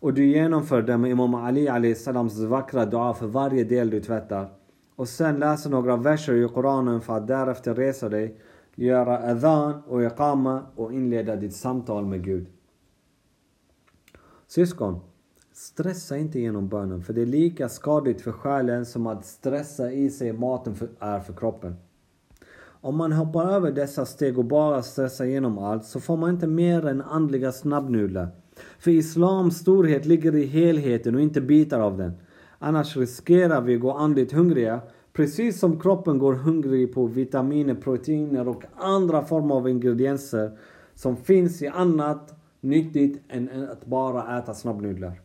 Och 0.04 0.14
du 0.14 0.26
genomför 0.26 0.82
det 0.82 0.98
med 0.98 1.10
Imam 1.10 1.34
Ali 1.34 1.68
Ali 1.68 1.94
salams 1.94 2.38
vackra 2.38 2.86
dua 2.86 3.14
för 3.14 3.26
varje 3.26 3.64
del 3.64 3.90
du 3.90 4.00
tvättar. 4.00 4.48
Och 4.96 5.08
sen 5.08 5.38
läser 5.38 5.70
några 5.70 5.96
verser 5.96 6.34
i 6.34 6.48
Koranen 6.48 7.00
för 7.00 7.16
att 7.16 7.26
därefter 7.26 7.74
resa 7.74 8.08
dig, 8.08 8.40
göra 8.74 9.18
adhan 9.30 9.82
och 9.86 10.02
iqama 10.04 10.62
och 10.76 10.92
inleda 10.92 11.36
ditt 11.36 11.56
samtal 11.56 12.06
med 12.06 12.24
Gud. 12.24 12.46
Syskon, 14.46 15.00
stressa 15.52 16.16
inte 16.16 16.40
genom 16.40 16.68
bönen 16.68 17.02
för 17.02 17.12
det 17.12 17.22
är 17.22 17.26
lika 17.26 17.68
skadligt 17.68 18.20
för 18.20 18.32
själen 18.32 18.86
som 18.86 19.06
att 19.06 19.24
stressa 19.24 19.92
i 19.92 20.10
sig 20.10 20.32
maten 20.32 20.74
för, 20.74 20.88
är 20.98 21.20
för 21.20 21.32
kroppen. 21.32 21.76
Om 22.66 22.96
man 22.96 23.12
hoppar 23.12 23.52
över 23.52 23.72
dessa 23.72 24.06
steg 24.06 24.38
och 24.38 24.44
bara 24.44 24.82
stressar 24.82 25.24
igenom 25.24 25.58
allt 25.58 25.84
så 25.84 26.00
får 26.00 26.16
man 26.16 26.30
inte 26.30 26.46
mer 26.46 26.86
än 26.86 27.02
andliga 27.02 27.52
snabbnudlar. 27.52 28.28
För 28.78 28.90
Islams 28.90 29.58
storhet 29.58 30.06
ligger 30.06 30.36
i 30.36 30.46
helheten 30.46 31.14
och 31.14 31.20
inte 31.20 31.40
bitar 31.40 31.80
av 31.80 31.98
den. 31.98 32.12
Annars 32.58 32.96
riskerar 32.96 33.60
vi 33.60 33.74
att 33.74 33.80
gå 33.80 33.92
andligt 33.92 34.32
hungriga 34.32 34.80
Precis 35.14 35.58
som 35.58 35.80
kroppen 35.80 36.18
går 36.18 36.34
hungrig 36.34 36.94
på 36.94 37.06
vitaminer, 37.06 37.74
proteiner 37.74 38.48
och 38.48 38.64
andra 38.76 39.24
former 39.24 39.54
av 39.54 39.68
ingredienser 39.68 40.58
som 40.94 41.16
finns 41.16 41.62
i 41.62 41.66
annat 41.66 42.34
nyttigt 42.60 43.22
än 43.28 43.68
att 43.70 43.86
bara 43.86 44.38
äta 44.38 44.54
snabbnudlar. 44.54 45.20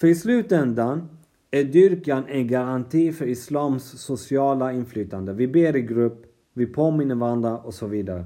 För 0.00 0.06
i 0.06 0.14
slutändan 0.14 1.08
är 1.50 1.64
dyrkan 1.64 2.24
en 2.28 2.46
garanti 2.46 3.12
för 3.12 3.26
Islams 3.26 3.84
sociala 3.84 4.72
inflytande. 4.72 5.32
Vi 5.32 5.48
ber 5.48 5.76
i 5.76 5.82
grupp, 5.82 6.26
vi 6.54 6.66
påminner 6.66 7.14
varandra 7.14 7.58
och 7.58 7.74
så 7.74 7.86
vidare. 7.86 8.24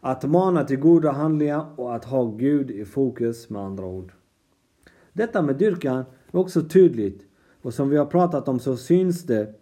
Att 0.00 0.24
mana 0.24 0.64
till 0.64 0.78
goda 0.78 1.10
handlingar 1.10 1.66
och 1.76 1.94
att 1.94 2.04
ha 2.04 2.24
Gud 2.24 2.70
i 2.70 2.84
fokus 2.84 3.50
med 3.50 3.62
andra 3.62 3.86
ord. 3.86 4.12
Detta 5.12 5.42
med 5.42 5.56
dyrkan 5.56 6.04
är 6.32 6.38
också 6.38 6.62
tydligt 6.62 7.26
och 7.62 7.74
som 7.74 7.88
vi 7.90 7.96
har 7.96 8.06
pratat 8.06 8.48
om 8.48 8.58
så 8.58 8.76
syns 8.76 9.22
det 9.22 9.54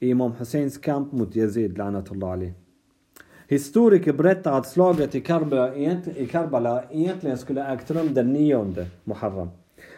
i 0.00 0.08
Imam 0.08 0.32
Husseins 0.32 0.78
kamp 0.78 1.12
mot 1.12 1.36
Yazid, 1.36 1.78
lanatullah 1.78 2.30
Ali. 2.30 2.52
Historiker 3.48 4.12
berättar 4.12 4.58
att 4.58 4.66
slaget 4.66 5.14
i 5.14 5.20
Karbala, 5.20 5.74
i 6.16 6.26
Karbala 6.26 6.84
egentligen 6.90 7.38
skulle 7.38 7.72
ägt 7.72 7.90
rum 7.90 8.14
den 8.14 8.32
nionde 8.32 8.86
Muharram. 9.04 9.48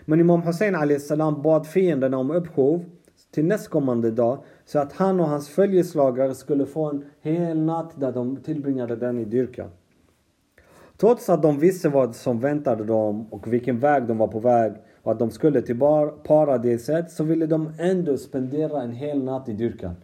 Men 0.05 0.21
Imam 0.21 0.43
Hussein 0.43 1.01
salam 1.01 1.43
bad 1.43 1.67
fienderna 1.67 2.19
om 2.19 2.31
uppskov 2.31 2.85
till 3.31 3.45
nästkommande 3.45 4.11
dag 4.11 4.39
så 4.73 4.79
att 4.79 4.93
han 4.93 5.21
och 5.21 5.27
hans 5.27 5.49
följeslagare 5.49 6.35
skulle 6.35 6.67
få 6.67 6.91
en 6.91 7.05
hel 7.21 7.61
natt 7.61 8.01
där 8.01 8.13
de 8.13 8.37
tillbringade 8.37 8.97
den 8.97 9.19
i 9.19 9.25
dyrkan. 9.25 9.71
Trots 10.97 11.29
att 11.29 11.43
de 11.43 11.59
visste 11.59 11.89
vad 11.89 12.17
som 12.17 12.41
väntade 12.41 12.85
dem 12.85 13.27
och 13.31 13.53
vilken 13.53 13.79
väg 13.79 14.07
de 14.07 14.19
var 14.19 14.29
på 14.29 14.41
väg 14.41 14.73
och 15.03 15.13
att 15.13 15.19
de 15.19 15.31
skulle 15.31 15.63
till 15.63 15.79
paradiset 16.25 17.11
så 17.11 17.25
ville 17.25 17.47
de 17.47 17.73
ändå 17.79 18.17
spendera 18.17 18.83
en 18.83 18.93
hel 18.93 19.25
natt 19.25 19.49
i 19.49 19.53
dyrkan. 19.53 19.95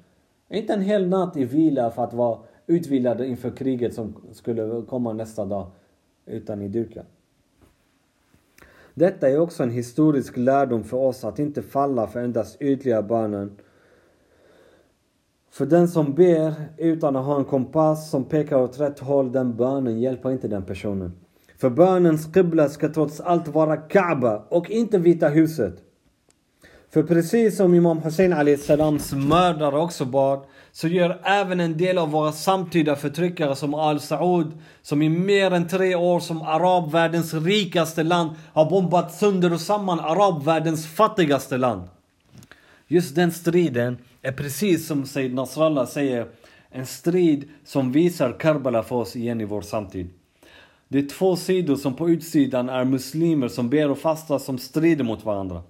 Inte 0.49 0.73
en 0.73 0.83
hel 0.83 1.09
natt 1.09 1.37
i 1.37 1.45
vila 1.45 1.91
för 1.91 2.05
att 2.05 2.15
vara 2.15 2.39
utvilade 2.67 3.27
inför 3.27 3.51
kriget 3.51 3.95
som 3.95 4.15
skulle 4.33 4.83
komma 4.83 5.13
nästa 5.13 5.45
dag, 5.45 5.67
utan 6.27 6.63
i 6.63 6.69
dyrkan. 6.69 7.05
Detta 8.95 9.29
är 9.29 9.39
också 9.39 9.63
en 9.63 9.71
historisk 9.71 10.37
lärdom 10.37 10.85
för 10.85 10.97
oss 10.97 11.25
att 11.25 11.39
inte 11.39 11.63
falla 11.63 12.07
för 12.07 12.21
endast 12.21 12.63
ytliga 12.63 13.03
bönen. 13.03 13.57
För 15.51 15.67
den 15.67 15.89
som 15.89 16.15
ber 16.15 16.55
utan 16.77 17.17
att 17.17 17.25
ha 17.25 17.39
en 17.39 17.45
kompass 17.45 18.11
som 18.11 18.25
pekar 18.25 18.57
åt 18.57 18.81
rätt 18.81 18.99
håll, 18.99 19.33
den 19.33 19.57
bönen 19.57 20.01
hjälper 20.01 20.31
inte 20.31 20.49
den 20.49 20.65
personen. 20.65 21.13
För 21.59 21.71
bönens 21.71 22.29
qibla 22.35 22.69
ska 22.69 22.89
trots 22.89 23.21
allt 23.21 23.49
vara 23.49 23.77
Kaaba 23.77 24.43
och 24.49 24.71
inte 24.71 24.99
Vita 24.99 25.29
huset. 25.29 25.75
För 26.91 27.03
precis 27.03 27.57
som 27.57 27.75
Imam 27.75 27.99
Hussein 27.99 28.59
salams 28.59 29.13
mördare 29.13 29.79
också 29.79 30.05
bad, 30.05 30.41
så 30.73 30.89
gör 30.89 31.21
även 31.25 31.61
en 31.61 31.77
del 31.77 31.99
av 31.99 32.11
våra 32.11 32.33
samtida 32.33 32.97
förtryckare 32.97 33.57
som 33.57 33.75
Al 33.75 34.01
Saud, 34.01 34.53
som 34.83 35.03
i 35.03 35.09
mer 35.09 35.51
än 35.51 35.69
tre 35.69 35.95
år 35.95 36.21
som 36.21 36.43
arabvärldens 36.43 37.35
rikaste 37.35 38.03
land 38.03 38.31
har 38.53 38.71
bombat 38.71 39.15
sönder 39.15 39.53
och 39.53 39.61
samman 39.61 40.01
arabvärldens 40.01 40.87
fattigaste 40.87 41.57
land. 41.57 41.83
Just 42.87 43.15
den 43.15 43.33
striden 43.33 43.99
är 44.23 44.33
precis 44.33 44.87
som 44.87 45.07
Said 45.07 45.35
Nasrallah 45.35 45.87
säger, 45.87 46.29
en 46.71 46.87
strid 46.87 47.49
som 47.65 47.93
visar 47.93 48.41
Karbala 48.41 48.83
för 48.83 48.97
oss 48.97 49.17
igen 49.17 49.41
i 49.41 49.45
vår 49.45 49.63
samtid. 49.63 50.11
Det 50.89 50.99
är 50.99 51.09
två 51.09 51.37
sidor 51.37 51.77
som 51.77 51.95
på 51.95 52.11
utsidan 52.11 52.69
är 52.69 52.85
muslimer 52.85 53.49
som 53.49 53.71
ber 53.71 53.91
och 53.91 53.99
fastar 53.99 54.39
som 54.39 54.59
strider 54.59 55.05
mot 55.05 55.25
varandra. 55.25 55.63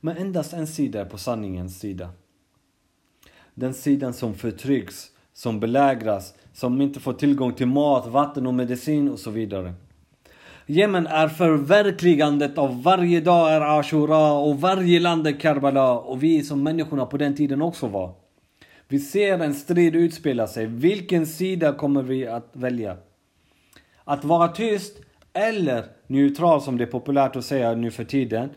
Men 0.00 0.16
endast 0.16 0.52
en 0.52 0.66
sida 0.66 1.00
är 1.00 1.04
på 1.04 1.18
sanningens 1.18 1.78
sida. 1.78 2.10
Den 3.54 3.74
sidan 3.74 4.14
som 4.14 4.34
förtrycks, 4.34 5.10
som 5.32 5.60
belägras, 5.60 6.34
som 6.52 6.80
inte 6.80 7.00
får 7.00 7.12
tillgång 7.12 7.52
till 7.52 7.66
mat, 7.66 8.06
vatten 8.06 8.46
och 8.46 8.54
medicin 8.54 9.08
och 9.08 9.18
så 9.18 9.30
vidare. 9.30 9.74
Jemen 10.70 11.06
är 11.06 11.28
förverkligandet 11.28 12.58
av 12.58 12.82
varje 12.82 13.20
dag 13.20 13.52
är 13.52 13.60
Ashura 13.60 14.32
och 14.32 14.60
varje 14.60 15.00
land 15.00 15.26
är 15.26 15.40
Karbala 15.40 15.98
och 15.98 16.22
vi 16.22 16.42
som 16.42 16.62
människorna 16.62 17.06
på 17.06 17.16
den 17.16 17.36
tiden 17.36 17.62
också 17.62 17.86
var. 17.86 18.14
Vi 18.88 18.98
ser 18.98 19.38
en 19.38 19.54
strid 19.54 19.96
utspela 19.96 20.46
sig. 20.46 20.66
Vilken 20.66 21.26
sida 21.26 21.72
kommer 21.72 22.02
vi 22.02 22.26
att 22.26 22.50
välja? 22.52 22.96
Att 24.04 24.24
vara 24.24 24.48
tyst 24.48 25.00
eller 25.32 25.84
neutral 26.06 26.62
som 26.62 26.78
det 26.78 26.84
är 26.84 26.86
populärt 26.86 27.36
att 27.36 27.44
säga 27.44 27.74
nu 27.74 27.90
för 27.90 28.04
tiden 28.04 28.50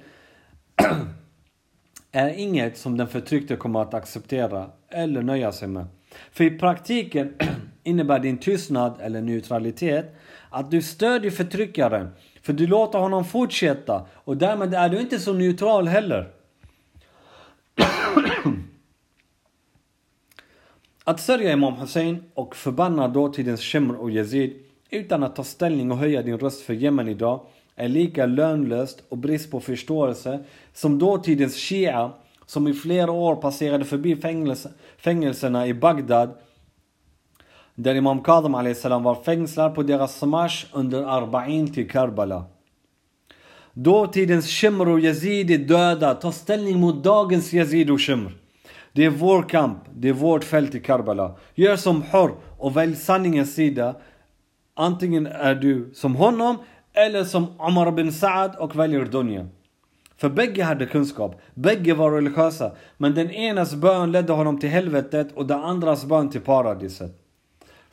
är 2.11 2.39
inget 2.39 2.77
som 2.77 2.97
den 2.97 3.07
förtryckte 3.07 3.55
kommer 3.55 3.81
att 3.81 3.93
acceptera 3.93 4.69
eller 4.89 5.21
nöja 5.21 5.51
sig 5.51 5.67
med. 5.67 5.85
För 6.31 6.43
i 6.43 6.59
praktiken 6.59 7.33
innebär 7.83 8.19
din 8.19 8.37
tystnad 8.37 8.93
eller 9.01 9.21
neutralitet 9.21 10.15
att 10.53 10.71
du 10.71 10.81
stödjer 10.81 11.31
förtryckaren. 11.31 12.09
För 12.41 12.53
du 12.53 12.67
låter 12.67 12.99
honom 12.99 13.25
fortsätta 13.25 14.05
och 14.13 14.37
därmed 14.37 14.73
är 14.73 14.89
du 14.89 14.99
inte 14.99 15.19
så 15.19 15.33
neutral 15.33 15.87
heller. 15.87 16.29
att 21.03 21.19
sörja 21.19 21.51
Imam 21.51 21.73
Hussein 21.73 22.23
och 22.33 22.55
förbanna 22.55 23.07
dåtidens 23.07 23.61
Shemr 23.61 23.95
och 23.95 24.11
Yazid 24.11 24.53
utan 24.89 25.23
att 25.23 25.35
ta 25.35 25.43
ställning 25.43 25.91
och 25.91 25.97
höja 25.97 26.21
din 26.21 26.39
röst 26.39 26.61
för 26.61 26.73
Jemen 26.73 27.07
idag 27.07 27.45
är 27.75 27.87
lika 27.87 28.25
lönlöst 28.25 29.03
och 29.09 29.17
brist 29.17 29.51
på 29.51 29.59
förståelse 29.59 30.43
som 30.73 30.99
dåtidens 30.99 31.55
Shia 31.55 32.11
som 32.45 32.67
i 32.67 32.73
flera 32.73 33.11
år 33.11 33.35
passerade 33.35 33.85
förbi 33.85 34.15
fängelse, 34.15 34.71
fängelserna 34.97 35.67
i 35.67 35.73
Bagdad 35.73 36.29
där 37.75 37.95
Imam 37.95 38.23
Kadam 38.23 38.75
salam 38.75 39.03
var 39.03 39.15
fängslad 39.15 39.75
på 39.75 39.83
deras 39.83 40.19
smash 40.19 40.65
under 40.73 41.03
Arba'in 41.03 41.73
till 41.73 41.89
Karbala. 41.89 42.45
Dåtidens 43.73 44.47
Shimr 44.47 44.89
och 44.89 44.99
Yazid 44.99 45.51
är 45.51 45.57
döda. 45.57 46.13
Ta 46.13 46.31
ställning 46.31 46.79
mot 46.79 47.03
dagens 47.03 47.53
Yazid 47.53 47.91
och 47.91 48.01
Shimr. 48.01 48.31
Det 48.91 49.05
är 49.05 49.09
vår 49.09 49.49
kamp, 49.49 49.77
det 49.93 50.09
är 50.09 50.13
vårt 50.13 50.43
fält 50.43 50.75
i 50.75 50.79
Karbala. 50.79 51.35
Gör 51.55 51.75
som 51.75 52.01
Hor 52.01 52.35
och 52.57 52.77
välj 52.77 52.95
sanningens 52.95 53.55
sida 53.55 53.95
Antingen 54.75 55.27
är 55.27 55.55
du 55.55 55.91
som 55.93 56.15
honom 56.15 56.57
eller 56.93 57.23
som 57.23 57.59
Omar 57.59 57.91
bin 57.91 58.11
Saad 58.11 58.55
och 58.55 58.75
väljer 58.75 59.05
Dunja. 59.05 59.47
För 60.17 60.29
bägge 60.29 60.63
hade 60.63 60.85
kunskap, 60.85 61.41
bägge 61.53 61.93
var 61.93 62.11
religiösa. 62.11 62.71
Men 62.97 63.15
den 63.15 63.31
enas 63.31 63.75
bön 63.75 64.11
ledde 64.11 64.33
honom 64.33 64.59
till 64.59 64.69
helvetet 64.69 65.31
och 65.35 65.45
den 65.47 65.59
andras 65.59 66.05
bön 66.05 66.29
till 66.29 66.41
paradiset. 66.41 67.22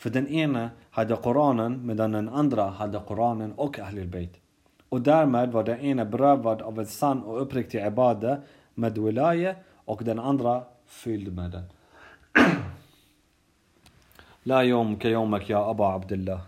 För 0.00 0.10
den 0.10 0.28
ena 0.28 0.70
hade 0.90 1.16
Koranen 1.16 1.86
medan 1.86 2.12
den 2.12 2.28
andra 2.28 2.70
hade 2.70 2.98
Koranen 2.98 3.52
och 3.52 3.78
Ahlul 3.78 4.08
Bayt. 4.08 4.40
Och 4.88 5.00
därmed 5.00 5.52
var 5.52 5.64
den 5.64 5.80
ena 5.80 6.04
berövad 6.04 6.62
av 6.62 6.78
en 6.78 6.86
sann 6.86 7.22
och 7.22 7.42
uppriktig 7.42 7.86
ibada 7.86 8.40
med 8.74 8.98
wilaye 8.98 9.56
och 9.84 10.04
den 10.04 10.18
andra 10.18 10.64
fylld 10.86 11.32
med 11.32 11.50
den. 11.50 11.64
La 14.42 14.64
yom 14.64 14.96
ka 14.96 15.08
yomak 15.08 15.50
ya 15.50 15.70
Aba 15.70 15.94
Abdullah. 15.94 16.40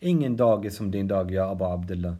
Ingen 0.00 0.36
dag 0.36 0.66
är 0.66 0.70
som 0.70 0.90
din 0.90 1.08
dag, 1.08 1.30
ya 1.30 1.50
Abba 1.50 1.72
Abdullah. 1.72 2.14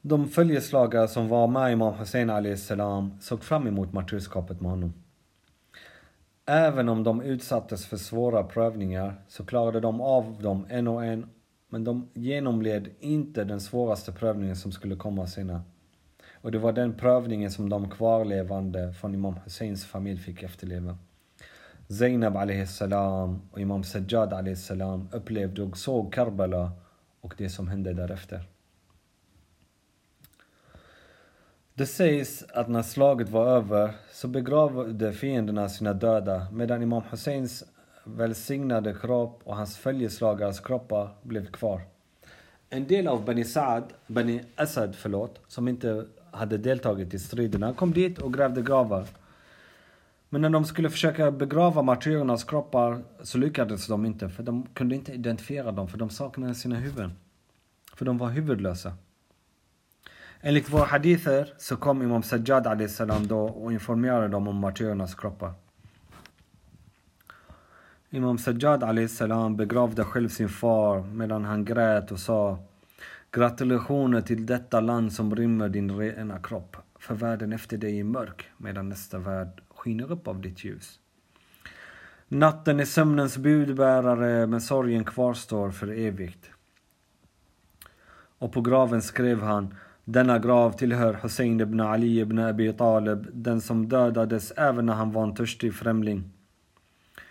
De 0.00 0.28
följeslagare 0.28 1.08
som 1.08 1.28
var 1.28 1.46
med 1.46 1.72
Imam 1.72 1.94
Hussein 1.94 2.58
salam 2.58 3.20
såg 3.20 3.44
fram 3.44 3.66
emot 3.66 3.92
martyrskapet 3.92 4.60
med 4.60 4.70
honom. 4.70 5.01
Även 6.46 6.88
om 6.88 7.04
de 7.04 7.20
utsattes 7.22 7.86
för 7.86 7.96
svåra 7.96 8.42
prövningar 8.42 9.22
så 9.28 9.44
klarade 9.44 9.80
de 9.80 10.00
av 10.00 10.42
dem 10.42 10.66
en 10.68 10.88
och 10.88 11.04
en 11.04 11.26
men 11.68 11.84
de 11.84 12.08
genomled 12.14 12.88
inte 13.00 13.44
den 13.44 13.60
svåraste 13.60 14.12
prövningen 14.12 14.56
som 14.56 14.72
skulle 14.72 14.96
komma 14.96 15.26
senare. 15.26 15.62
Och 16.32 16.52
det 16.52 16.58
var 16.58 16.72
den 16.72 16.94
prövningen 16.94 17.50
som 17.50 17.68
de 17.68 17.90
kvarlevande 17.90 18.92
från 18.92 19.14
Imam 19.14 19.34
Husseins 19.44 19.84
familj 19.84 20.18
fick 20.20 20.42
efterleva. 20.42 20.98
Zainab 21.88 22.68
salam 22.68 23.42
och 23.50 23.60
Imam 23.60 23.84
Sajjad 23.84 24.58
salam 24.58 25.08
upplevde 25.12 25.62
och 25.62 25.76
såg 25.76 26.12
Karbala 26.12 26.72
och 27.20 27.34
det 27.38 27.48
som 27.48 27.68
hände 27.68 27.92
därefter. 27.92 28.48
Det 31.74 31.86
sägs 31.86 32.44
att 32.54 32.68
när 32.68 32.82
slaget 32.82 33.28
var 33.28 33.46
över 33.46 33.94
så 34.12 34.28
begravde 34.28 35.12
fienderna 35.12 35.68
sina 35.68 35.92
döda 35.92 36.46
medan 36.52 36.82
Imam 36.82 37.02
Husseins 37.10 37.64
välsignade 38.04 38.94
kropp 38.94 39.40
och 39.44 39.56
hans 39.56 39.76
följeslagares 39.76 40.60
kroppar 40.60 41.08
blev 41.22 41.46
kvar. 41.46 41.80
en 42.70 42.86
del 42.86 43.08
av 43.08 43.24
Bani 43.24 43.44
Saad, 43.44 43.84
Bani 44.06 44.42
Asad 44.56 44.94
förlåt, 44.94 45.40
som 45.48 45.68
inte 45.68 46.06
hade 46.30 46.58
deltagit 46.58 47.14
i 47.14 47.18
striderna, 47.18 47.74
kom 47.74 47.92
dit 47.92 48.18
och 48.18 48.34
grävde 48.34 48.62
gravar. 48.62 49.06
Men 50.28 50.40
när 50.40 50.50
de 50.50 50.64
skulle 50.64 50.90
försöka 50.90 51.30
begrava 51.30 51.82
martyrernas 51.82 52.44
kroppar 52.44 53.02
så 53.22 53.38
lyckades 53.38 53.86
de 53.86 54.06
inte, 54.06 54.28
för 54.28 54.42
de 54.42 54.66
kunde 54.74 54.94
inte 54.94 55.12
identifiera 55.12 55.72
dem, 55.72 55.88
för 55.88 55.98
de 55.98 56.10
saknade 56.10 56.54
sina 56.54 56.76
huvuden. 56.76 57.12
För 57.94 58.04
de 58.04 58.18
var 58.18 58.30
huvudlösa. 58.30 58.92
Enligt 60.44 60.70
våra 60.70 60.84
hadither 60.84 61.52
så 61.58 61.76
kom 61.76 62.02
Imam 62.02 62.22
Sajjad 62.22 62.90
salam 62.90 63.26
då 63.26 63.40
och 63.40 63.72
informerade 63.72 64.28
dem 64.28 64.48
om 64.48 64.56
martyrernas 64.56 65.14
kroppar. 65.14 65.52
Imam 68.10 68.38
Sajjad 68.38 69.10
salam 69.10 69.56
begravde 69.56 70.04
själv 70.04 70.28
sin 70.28 70.48
far 70.48 71.02
medan 71.02 71.44
han 71.44 71.64
grät 71.64 72.12
och 72.12 72.18
sa 72.18 72.58
Gratulationer 73.32 74.20
till 74.20 74.46
detta 74.46 74.80
land 74.80 75.12
som 75.12 75.36
rymmer 75.36 75.68
din 75.68 75.98
rena 75.98 76.38
kropp. 76.38 76.76
För 76.98 77.14
världen 77.14 77.52
efter 77.52 77.76
dig 77.76 78.00
är 78.00 78.04
mörk 78.04 78.48
medan 78.56 78.88
nästa 78.88 79.18
värld 79.18 79.62
skiner 79.68 80.12
upp 80.12 80.28
av 80.28 80.40
ditt 80.40 80.64
ljus. 80.64 80.98
Natten 82.28 82.80
är 82.80 82.84
sömnens 82.84 83.38
budbärare 83.38 84.46
men 84.46 84.60
sorgen 84.60 85.04
kvarstår 85.04 85.70
för 85.70 85.88
evigt. 85.88 86.50
Och 88.38 88.52
på 88.52 88.60
graven 88.60 89.02
skrev 89.02 89.42
han 89.42 89.74
denna 90.04 90.38
grav 90.38 90.72
tillhör 90.72 91.14
Hussein 91.22 91.60
ibn 91.60 91.80
Ali 91.80 92.20
ibn 92.20 92.38
Abi 92.38 92.72
Talib, 92.72 93.26
den 93.32 93.60
som 93.60 93.88
dödades 93.88 94.50
även 94.50 94.86
när 94.86 94.94
han 94.94 95.12
var 95.12 95.22
en 95.22 95.34
törstig 95.34 95.74
främling. 95.74 96.32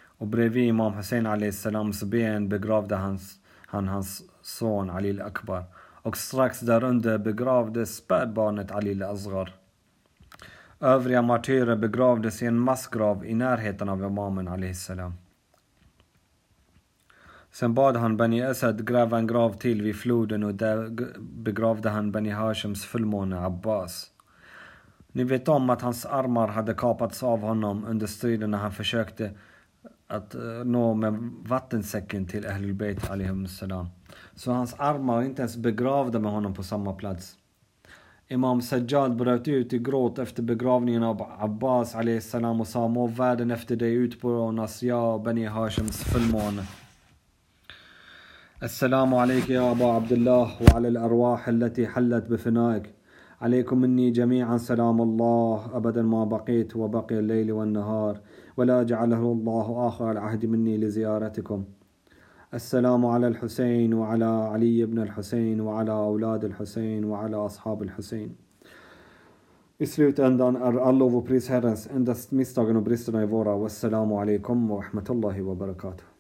Och 0.03 0.27
bredvid 0.27 0.63
Imam 0.63 0.93
Hussein 0.93 1.51
salams 1.51 2.03
ben 2.03 2.49
begravde 2.49 2.95
hans, 2.95 3.39
han 3.65 3.87
hans 3.87 4.23
son 4.41 4.89
Ali 4.89 5.09
al-Akbar. 5.09 5.63
Och 6.03 6.17
strax 6.17 6.59
därunder 6.59 7.17
begravdes 7.17 7.95
spädbarnet 7.95 8.71
Ali 8.71 9.03
al-Azghar. 9.03 9.53
Övriga 10.79 11.21
martyrer 11.21 11.75
begravdes 11.75 12.41
i 12.41 12.45
en 12.45 12.59
massgrav 12.59 13.25
i 13.25 13.33
närheten 13.33 13.89
av 13.89 14.03
Imamen 14.03 14.75
salam. 14.75 15.13
Sen 17.51 17.73
bad 17.73 17.97
han 17.97 18.17
Bani 18.17 18.41
Asad 18.41 18.87
gräva 18.87 19.17
en 19.17 19.27
grav 19.27 19.53
till 19.53 19.81
vid 19.81 19.95
floden 19.95 20.43
och 20.43 20.55
där 20.55 20.89
begravde 21.19 21.89
han 21.89 22.11
Bani 22.11 22.29
Hashems 22.29 22.85
fullmåne 22.85 23.45
Abbas. 23.45 24.11
Ni 25.11 25.23
vet 25.23 25.47
om 25.47 25.69
att 25.69 25.81
hans 25.81 26.05
armar 26.05 26.47
hade 26.47 26.73
kapats 26.73 27.23
av 27.23 27.39
honom 27.39 27.85
under 27.85 28.07
striden 28.07 28.51
när 28.51 28.57
han 28.57 28.71
försökte 28.71 29.31
att 30.07 30.35
eh, 30.35 30.41
nå 30.65 30.93
med 30.93 31.31
vattensäcken 31.43 32.25
till 32.27 32.47
Ahlul 32.47 32.73
Bayt 32.73 32.99
salam. 33.49 33.87
Så 34.35 34.51
hans 34.51 34.73
armar 34.77 35.15
var 35.15 35.23
inte 35.23 35.41
ens 35.41 35.57
begravda 35.57 36.19
med 36.19 36.31
honom 36.31 36.53
på 36.53 36.63
samma 36.63 36.93
plats. 36.93 37.37
Imam 38.27 38.61
Sajjad 38.61 39.15
bröt 39.15 39.47
ut 39.47 39.73
i 39.73 39.79
gråt 39.79 40.19
efter 40.19 40.43
begravningen 40.43 41.03
av 41.03 41.31
Abbas 41.39 41.95
salam 42.21 42.61
och 42.61 42.67
sa 42.67 42.87
må 42.87 43.07
världen 43.07 43.51
efter 43.51 43.75
dig 43.75 43.93
utplånas, 43.93 44.83
jag 44.83 45.15
och 45.15 45.21
Bani 45.21 45.45
Hashems 45.45 45.97
fullmåne. 46.03 46.63
السلام 48.63 49.15
عليك 49.15 49.49
يا 49.49 49.71
أبا 49.71 49.85
عبد 49.85 50.11
الله 50.11 50.51
وعلى 50.61 50.87
الأرواح 50.87 51.47
التي 51.47 51.87
حلت 51.87 52.25
بفنائك 52.31 52.93
عليكم 53.41 53.77
مني 53.77 54.11
جميعا 54.11 54.57
سلام 54.57 55.01
الله 55.01 55.69
أبدا 55.73 56.01
ما 56.01 56.25
بقيت 56.25 56.75
وبقي 56.75 57.19
الليل 57.19 57.51
والنهار 57.51 58.19
ولا 58.57 58.83
جعله 58.83 59.31
الله 59.31 59.87
آخر 59.87 60.11
العهد 60.11 60.45
مني 60.45 60.77
لزيارتكم 60.77 61.63
السلام 62.53 63.05
على 63.05 63.27
الحسين 63.27 63.93
وعلى 63.93 64.25
علي 64.25 64.85
بن 64.85 64.99
الحسين 64.99 65.61
وعلى 65.61 65.91
أولاد 65.91 66.45
الحسين 66.45 67.05
وعلى 67.05 67.35
أصحاب 67.35 67.83
الحسين 67.83 68.35
I 69.79 69.85
slutändan 69.85 70.55
är 70.55 70.77
all 70.77 70.97
lov 70.97 71.15
och 71.17 71.27
pris 71.27 71.49
Herrens, 71.49 71.87
endast 71.87 72.31
misstagen 72.31 72.75
och 72.75 72.83
bristerna 72.83 73.23
i 73.23 73.25
våra. 73.25 73.55
Wassalamu 73.55 74.19
alaikum 74.19 74.67
wa 74.69 74.81
rahmatullahi 74.83 75.41
wa 75.41 75.55
barakatuh. 75.55 76.05